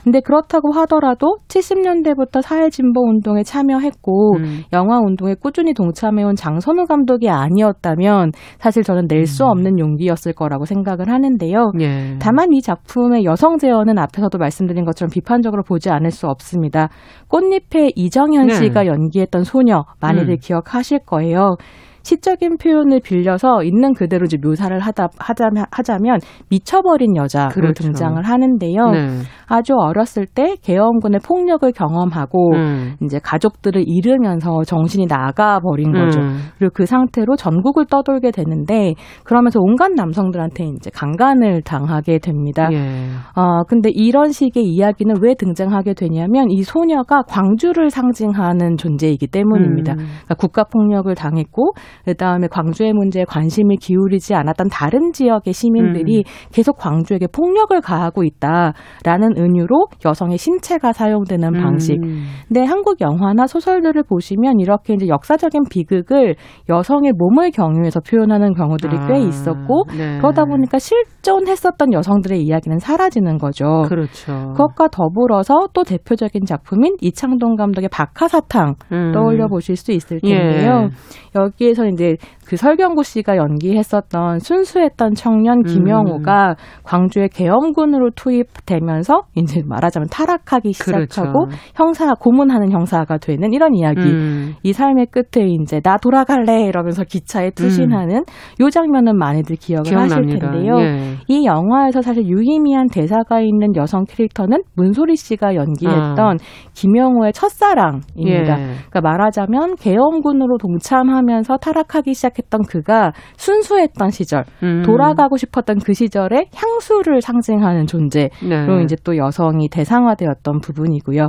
[0.05, 4.63] 근데 그렇다고 하더라도 70년대부터 사회 진보 운동에 참여했고 음.
[4.73, 9.51] 영화 운동에 꾸준히 동참해온 장선우 감독이 아니었다면 사실 저는 낼수 음.
[9.51, 11.73] 없는 용기였을 거라고 생각을 하는데요.
[11.81, 12.17] 예.
[12.19, 16.89] 다만 이 작품의 여성 제어는 앞에서도 말씀드린 것처럼 비판적으로 보지 않을 수 없습니다.
[17.29, 18.55] 꽃잎의 이정현 네.
[18.55, 20.37] 씨가 연기했던 소녀 많이들 음.
[20.41, 21.57] 기억하실 거예요.
[22.03, 26.19] 시적인 표현을 빌려서 있는 그대로 이제 묘사를 하다, 하자면, 하자면
[26.51, 27.85] 미쳐버린 여자로 그렇죠.
[27.85, 28.91] 등장을 하는데요.
[28.91, 29.09] 네.
[29.47, 32.95] 아주 어렸을 때 계엄군의 폭력을 경험하고 음.
[33.03, 36.21] 이제 가족들을 잃으면서 정신이 나가 버린 거죠.
[36.21, 36.37] 음.
[36.59, 38.95] 그리고 그 상태로 전국을 떠돌게 되는데
[39.25, 42.69] 그러면서 온갖 남성들한테 이제 강간을 당하게 됩니다.
[42.73, 43.09] 예.
[43.35, 49.93] 어, 근데 이런 식의 이야기는 왜 등장하게 되냐면 이 소녀가 광주를 상징하는 존재이기 때문입니다.
[49.93, 49.99] 음.
[49.99, 51.73] 그러니까 국가 폭력을 당했고
[52.05, 56.51] 그다음에 광주의 문제에 관심을 기울이지 않았던 다른 지역의 시민들이 음.
[56.53, 61.95] 계속 광주에게 폭력을 가하고 있다라는 은유로 여성의 신체가 사용되는 방식.
[62.03, 62.25] 음.
[62.49, 66.37] 근데 한국 영화나 소설들을 보시면 이렇게 이제 역사적인 비극을
[66.69, 70.19] 여성의 몸을 경유해서 표현하는 경우들이 아, 꽤 있었고 네.
[70.19, 73.83] 그러다 보니까 실존했었던 여성들의 이야기는 사라지는 거죠.
[73.89, 74.53] 그렇죠.
[74.53, 79.13] 그것과 더불어서 또 대표적인 작품인 이창동 감독의 박하사탕 음.
[79.13, 80.37] 떠올려 보실 수 있을 예.
[80.37, 80.89] 텐데요.
[81.35, 82.17] 여기에서 이제
[82.47, 86.55] 그 설경구 씨가 연기했었던 순수했던 청년 김영호가 음.
[86.85, 91.57] 광주의 계엄군으로 투입되면서 이제 말하자면 타락하기 시작하고 그렇죠.
[91.75, 94.01] 형사 고문하는 형사가 되는 이런 이야기.
[94.01, 94.55] 음.
[94.63, 98.25] 이 삶의 끝에 이제 나 돌아갈래 이러면서 기차에 투신하는
[98.61, 100.27] 요 장면은 많이들 기억을 하실 음.
[100.27, 100.51] 기억납니다.
[100.51, 100.79] 텐데요.
[100.81, 101.17] 예.
[101.29, 106.39] 이 영화에서 사실 유의미한 대사가 있는 여성 캐릭터는 문소리 씨가 연기했던
[106.75, 108.61] 김영호의 첫사랑입니다.
[108.61, 108.75] 예.
[108.91, 114.83] 그러니까 말하자면 계엄군으로 동참하면서 타 락하기 시작했던 그가 순수했던 시절, 음.
[114.83, 118.83] 돌아가고 싶었던 그 시절의 향수를 상징하는 존재로 네.
[118.85, 121.29] 이제 또 여성이 대상화되었던 부분이고요.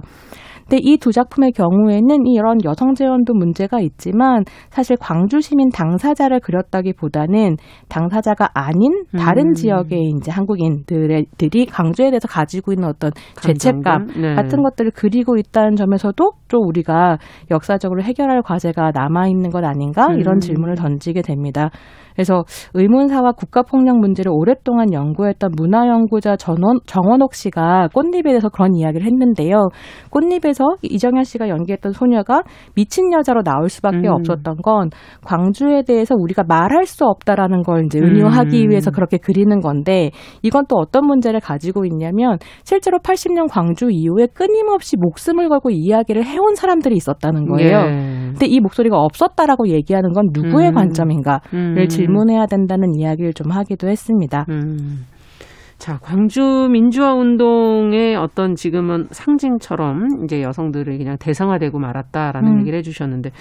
[0.67, 7.57] 근데 이 두 작품의 경우에는 이런 여성 재원도 문제가 있지만 사실 광주 시민 당사자를 그렸다기보다는
[7.89, 9.53] 당사자가 아닌 다른 음.
[9.53, 13.11] 지역의 이제 한국인들이 광주에 대해서 가지고 있는 어떤
[13.41, 14.35] 죄책감 네.
[14.35, 17.17] 같은 것들을 그리고 있다는 점에서도 좀 우리가
[17.51, 20.19] 역사적으로 해결할 과제가 남아 있는 것 아닌가 음.
[20.19, 21.69] 이런 질문을 던지게 됩니다.
[22.13, 22.43] 그래서
[22.73, 29.69] 의문사와 국가폭력 문제를 오랫동안 연구했던 문화연구자 전원, 정원옥 씨가 꽃잎에 대해서 그런 이야기를 했는데요.
[30.09, 32.43] 꽃잎에서 이정현 씨가 연기했던 소녀가
[32.75, 34.13] 미친 여자로 나올 수밖에 음.
[34.13, 34.89] 없었던 건
[35.25, 38.69] 광주에 대해서 우리가 말할 수 없다라는 걸 이제 은유하기 음.
[38.69, 40.11] 위해서 그렇게 그리는 건데
[40.41, 46.55] 이건 또 어떤 문제를 가지고 있냐면 실제로 80년 광주 이후에 끊임없이 목숨을 걸고 이야기를 해온
[46.55, 47.77] 사람들이 있었다는 거예요.
[47.77, 48.23] 예.
[48.33, 50.75] 근데 이 목소리가 없었다라고 얘기하는 건 누구의 음.
[50.75, 51.87] 관점인가를 음.
[52.05, 54.45] 질문해야 된다는 이야기를 좀 하기도 했습니다.
[54.49, 55.05] 음.
[55.77, 62.59] 자, 광주 민주화 운동의 어떤 지금은 상징처럼 이제 여성들을 그냥 대상화되고 말았다라는 음.
[62.61, 63.31] 얘기를 해주셨는데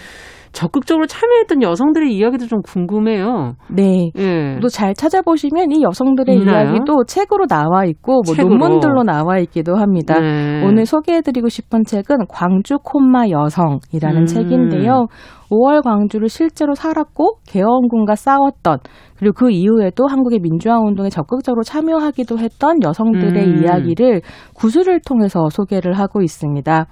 [0.50, 3.54] 적극적으로 참여했던 여성들의 이야기도 좀 궁금해요.
[3.70, 4.10] 네.
[4.18, 4.58] 예.
[4.60, 6.72] 또잘 찾아보시면 이 여성들의 있나요?
[6.72, 8.56] 이야기도 책으로 나와 있고 뭐 책으로.
[8.56, 10.18] 논문들로 나와 있기도 합니다.
[10.18, 10.64] 네.
[10.64, 14.26] 오늘 소개해드리고 싶은 책은 광주 콤마 여성이라는 음.
[14.26, 15.06] 책인데요.
[15.52, 18.78] 5월 광주를 실제로 살았고 개헌군과 싸웠던
[19.18, 23.62] 그리고 그 이후에도 한국의 민주화 운동에 적극적으로 참여하기도 했던 여성들의 음.
[23.62, 24.22] 이야기를
[24.54, 26.86] 구술을 통해서 소개를 하고 있습니다.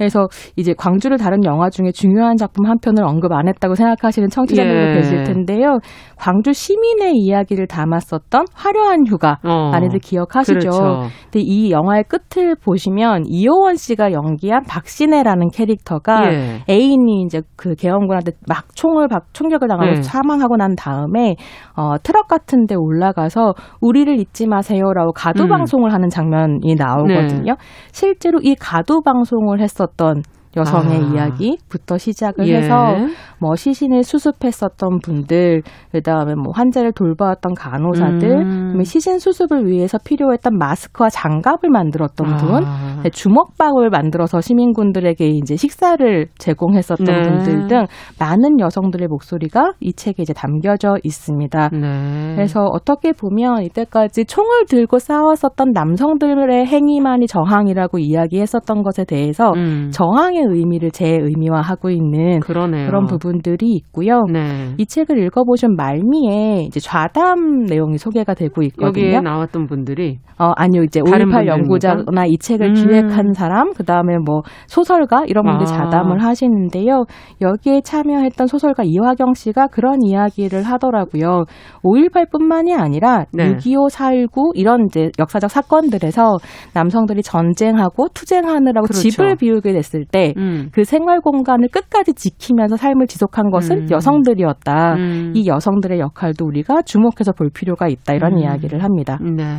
[0.00, 4.90] 그래서 이제 광주를 다룬 영화 중에 중요한 작품 한 편을 언급 안 했다고 생각하시는 청취자들도
[4.92, 4.94] 예.
[4.94, 5.78] 계실 텐데요.
[6.16, 9.68] 광주 시민의 이야기를 담았었던 화려한 휴가 어.
[9.72, 10.58] 많이들 기억하시죠?
[10.58, 11.08] 그렇죠.
[11.24, 16.64] 근데 이 영화의 끝을 보시면 이호원 씨가 연기한 박신혜라는 캐릭터가 예.
[16.70, 20.02] 애인이 이제 그 개헌군한테 막 총을 박 총격을 당하고 네.
[20.02, 21.36] 사망하고 난 다음에
[21.76, 25.48] 어 트럭 같은 데 올라가서 우리를 잊지 마세요라고 가두 음.
[25.50, 27.56] 방송을 하는 장면이 나오거든요.
[27.92, 30.22] 실제로 이 가두 방송을 했었 던
[30.56, 31.14] 여성의 아.
[31.14, 32.56] 이야기부터 시작을 예.
[32.56, 32.96] 해서
[33.38, 38.82] 뭐 시신을 수습했었던 분들, 그다음에 뭐 환자를 돌봐왔던 간호사들, 음.
[38.82, 43.00] 시신 수습을 위해서 필요했던 마스크와 장갑을 만들었던 분, 아.
[43.02, 47.22] 네, 주먹밥을 만들어서 시민군들에게 이제 식사를 제공했었던 네.
[47.22, 47.86] 분들 등
[48.18, 51.68] 많은 여성들의 목소리가 이 책에 이제 담겨져 있습니다.
[51.72, 52.32] 네.
[52.34, 59.90] 그래서 어떻게 보면 이때까지 총을 들고 싸웠었던 남성들의 행위만이 저항이라고 이야기했었던 것에 대해서 음.
[59.92, 62.86] 저항의 의미를 재의미화하고 있는 그러네요.
[62.86, 64.22] 그런 부분들이 있고요.
[64.32, 64.74] 네.
[64.78, 69.06] 이 책을 읽어보신 말미에 이제 좌담 내용이 소개가 되고 있거든요.
[69.06, 72.72] 여기에 나왔던 분들이 어, 아니요, 이제 다른 5.18 연구자나 이 책을 음.
[72.72, 75.84] 기획한 사람, 그 다음에 뭐 소설가, 이런 분들이 아.
[75.84, 77.04] 자담을 하시는데요.
[77.42, 81.44] 여기에 참여했던 소설가 이화경 씨가 그런 이야기를 하더라고요.
[81.84, 83.54] 5.18 뿐만이 아니라 네.
[83.56, 86.38] 6.25, 4.19 이런 이제 역사적 사건들에서
[86.72, 89.10] 남성들이 전쟁하고 투쟁하느라고 그렇죠.
[89.10, 90.68] 집을 비우게 됐을 때 음.
[90.72, 93.90] 그 생활 공간을 끝까지 지키면서 삶을 지속한 것은 음.
[93.90, 94.94] 여성들이었다.
[94.94, 95.32] 음.
[95.34, 98.14] 이 여성들의 역할도 우리가 주목해서 볼 필요가 있다.
[98.14, 98.38] 이런 음.
[98.38, 99.18] 이야기를 합니다.
[99.20, 99.58] 네.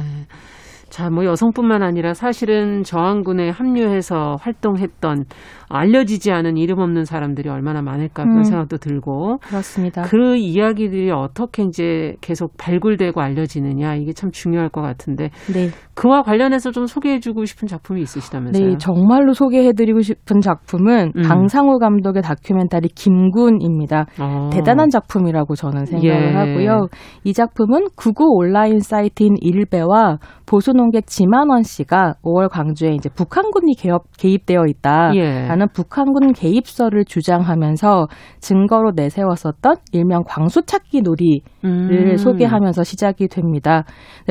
[0.92, 5.24] 자, 뭐 여성뿐만 아니라 사실은 저항군에 합류해서 활동했던
[5.70, 8.44] 알려지지 않은 이름 없는 사람들이 얼마나 많을까 그런 음.
[8.44, 10.02] 생각도 들고 그렇습니다.
[10.02, 15.70] 그 이야기들이 어떻게 이제 계속 발굴되고 알려지느냐 이게 참 중요할 것 같은데 네.
[15.94, 18.68] 그와 관련해서 좀 소개해주고 싶은 작품이 있으시다면서요?
[18.68, 21.22] 네, 정말로 소개해드리고 싶은 작품은 음.
[21.22, 24.08] 강상우 감독의 다큐멘터리 김군입니다.
[24.20, 24.50] 어.
[24.52, 26.34] 대단한 작품이라고 저는 생각을 예.
[26.34, 26.88] 하고요.
[27.24, 34.06] 이 작품은 구구 온라인 사이트인 일베와 보수 농객 지만원 씨가 5월 광주에 이제 북한군이 개업,
[34.18, 35.74] 개입되어 있다라는 예.
[35.74, 38.08] 북한군 개입설을 주장하면서
[38.40, 41.88] 증거로 내세웠었던 일명 광수찾기 놀이 음.
[41.90, 43.84] 를 소개하면서 시작이 됩니다.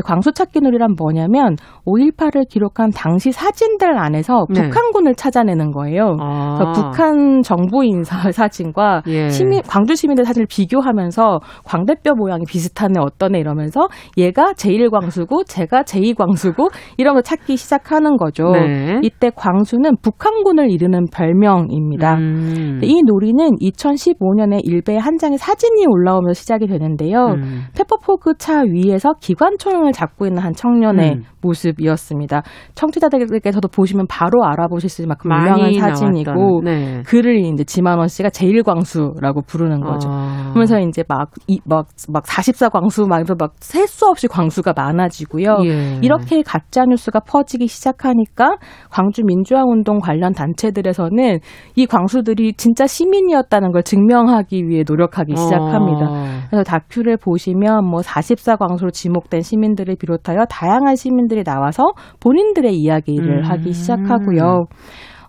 [0.05, 1.55] 광수찾기 놀이란 뭐냐면
[1.87, 4.63] 5.18을 기록한 당시 사진들 안에서 네.
[4.63, 6.17] 북한군을 찾아내는 거예요.
[6.19, 6.57] 아.
[6.59, 9.29] 그래서 북한 정부 인사 사진과 예.
[9.29, 13.83] 시민, 광주 시민들 사진을 비교하면서 광대뼈 모양이 비슷한 애 어떤 애 이러면서
[14.17, 18.51] 얘가 제1광수고 제가 제2광수 고 이런 걸 찾기 시작하는 거죠.
[18.53, 19.01] 네.
[19.03, 22.15] 이때 광수는 북한군을 이르는 별명입니다.
[22.15, 22.81] 음.
[22.83, 27.35] 이 놀이는 2015년에 일베에 한 장의 사진이 올라오면서 시작이 되는데요.
[27.37, 27.63] 음.
[27.77, 31.23] 페퍼포크 차 위에서 기관총을 잡고 있는 한 청년의 음.
[31.43, 32.43] 모습이었습니다.
[32.75, 37.03] 청취자들께서도 보시면 바로 알아보실 만큼 유명한 사진이고 네.
[37.07, 40.09] 그를 이제 지만원 씨가 제일 광수라고 부르는 거죠.
[40.11, 40.51] 어.
[40.51, 45.59] 그러면서 이제 막, 이, 막, 막 44광수, 막, 막, 셀 수 없이 광수가 많아지고요.
[45.65, 45.99] 예.
[46.01, 48.57] 이렇게 가짜 뉴스가 퍼지기 시작하니까
[48.91, 51.39] 광주 민주화 운동 관련 단체들에서는
[51.77, 56.07] 이 광수들이 진짜 시민이었다는 걸 증명하기 위해 노력하기 시작합니다.
[56.09, 56.25] 어.
[56.49, 63.45] 그래서 다큐를 보시면 뭐 44 광수로 지목된 시민들을 비롯하여 다양한 시민들이 나와서 본인들의 이야기를 음.
[63.45, 64.67] 하기 시작하고요.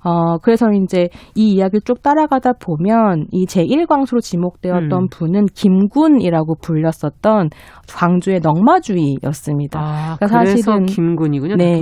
[0.04, 5.08] 어, 그래서 이제 이 이야기를 쭉 따라가다 보면 이 제1광수로 지목되었던 음.
[5.12, 7.50] 분은 김군이라고 불렸었던
[7.88, 9.80] 광주의 넉마주의였습니다.
[9.80, 11.56] 아, 그러니까 사실은 김군이군요.
[11.56, 11.82] 네.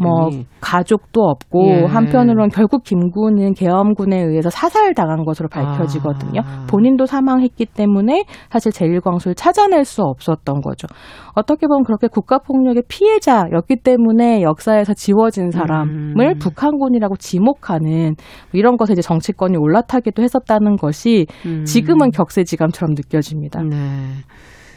[0.00, 0.30] 뭐
[0.60, 1.84] 가족도 없고 예.
[1.84, 6.40] 한편으로는 결국 김군은 계엄군에 의해서 사살당한 것으로 밝혀지거든요.
[6.44, 6.66] 아.
[6.68, 10.86] 본인도 사망했기 때문에 사실 제1광수를 찾아낼 수 없었던 거죠.
[11.34, 16.38] 어떻게 보면 그렇게 국가폭력의 피해자였기 때문에 역사에서 지워진 사람을 음.
[16.38, 18.14] 북한군이라고 지목 하는
[18.52, 21.64] 이런 것에 이제 정치권이 올라타기도 했었다는 것이 음.
[21.64, 23.62] 지금은 격세지감처럼 느껴집니다.
[23.62, 23.76] 네.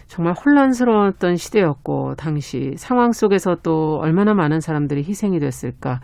[0.08, 6.02] 정말 혼란스러웠던 시대였고 당시 상황 속에서 또 얼마나 많은 사람들이 희생이 됐을까.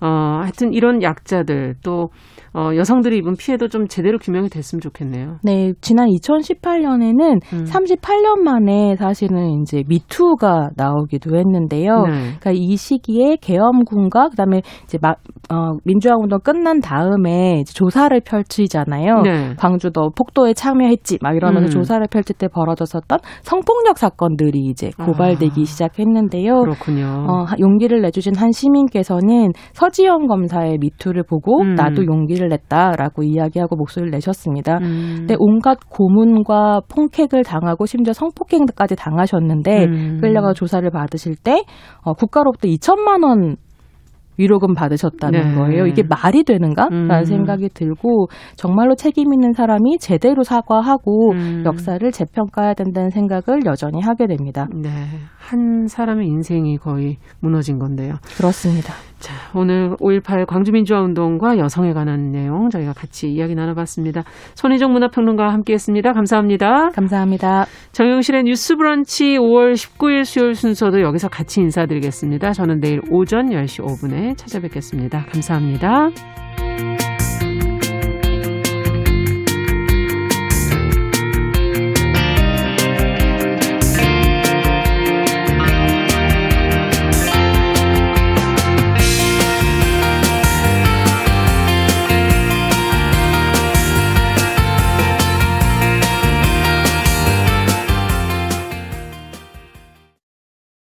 [0.00, 2.08] 어, 하여튼 이런 약자들 또
[2.56, 5.38] 어, 여성들이 입은 피해도 좀 제대로 규명이 됐으면 좋겠네요.
[5.42, 7.64] 네, 지난 2018년에는 음.
[7.64, 12.02] 38년 만에 사실은 이제 미투가 나오기도 했는데요.
[12.06, 12.10] 네.
[12.38, 15.18] 그러니까 이 시기에 계엄군과 그다음에 이제 막
[15.50, 19.22] 어, 민주화 운동 끝난 다음에 조사를 펼치잖아요.
[19.22, 19.54] 네.
[19.58, 21.70] 광주도 폭도에 참여했지 막 이러면서 음.
[21.70, 25.64] 조사를 펼칠 때 벌어졌었던 성폭력 사건들이 이제 고발되기 아.
[25.64, 26.60] 시작했는데요.
[26.60, 27.26] 그렇군요.
[27.28, 31.74] 어, 하- 용기를 내주신 한 시민께서는 서지영 검사의 미투를 보고 음.
[31.74, 34.78] 나도 용기 를 냈다라고 이야기하고 목소리를 내셨습니다.
[34.78, 35.14] 음.
[35.18, 40.18] 근데 온갖 고문과 폭행을 당하고 심지어 성폭행까지 당하셨는데 음.
[40.20, 41.64] 끌려가 조사를 받으실 때
[42.02, 43.56] 어, 국가로부터 2천만 원
[44.36, 45.54] 위로금 받으셨다는 네.
[45.54, 45.86] 거예요.
[45.86, 47.24] 이게 말이 되는가라는 음.
[47.24, 48.26] 생각이 들고
[48.56, 51.62] 정말로 책임 있는 사람이 제대로 사과하고 음.
[51.64, 54.66] 역사를 재평가해야 된다는 생각을 여전히 하게 됩니다.
[54.74, 54.90] 네.
[55.38, 58.14] 한 사람의 인생이 거의 무너진 건데요.
[58.36, 58.92] 그렇습니다.
[59.18, 64.24] 자, 오늘 5.18 광주민주화운동과 여성에 관한 내용 저희가 같이 이야기 나눠봤습니다.
[64.54, 66.12] 손희정 문화평론가와 함께했습니다.
[66.12, 66.90] 감사합니다.
[66.90, 67.66] 감사합니다.
[67.92, 72.52] 정용실의 뉴스 브런치 5월 19일 수요일 순서도 여기서 같이 인사드리겠습니다.
[72.52, 75.26] 저는 내일 오전 10시 5분에 찾아뵙겠습니다.
[75.32, 76.43] 감사합니다.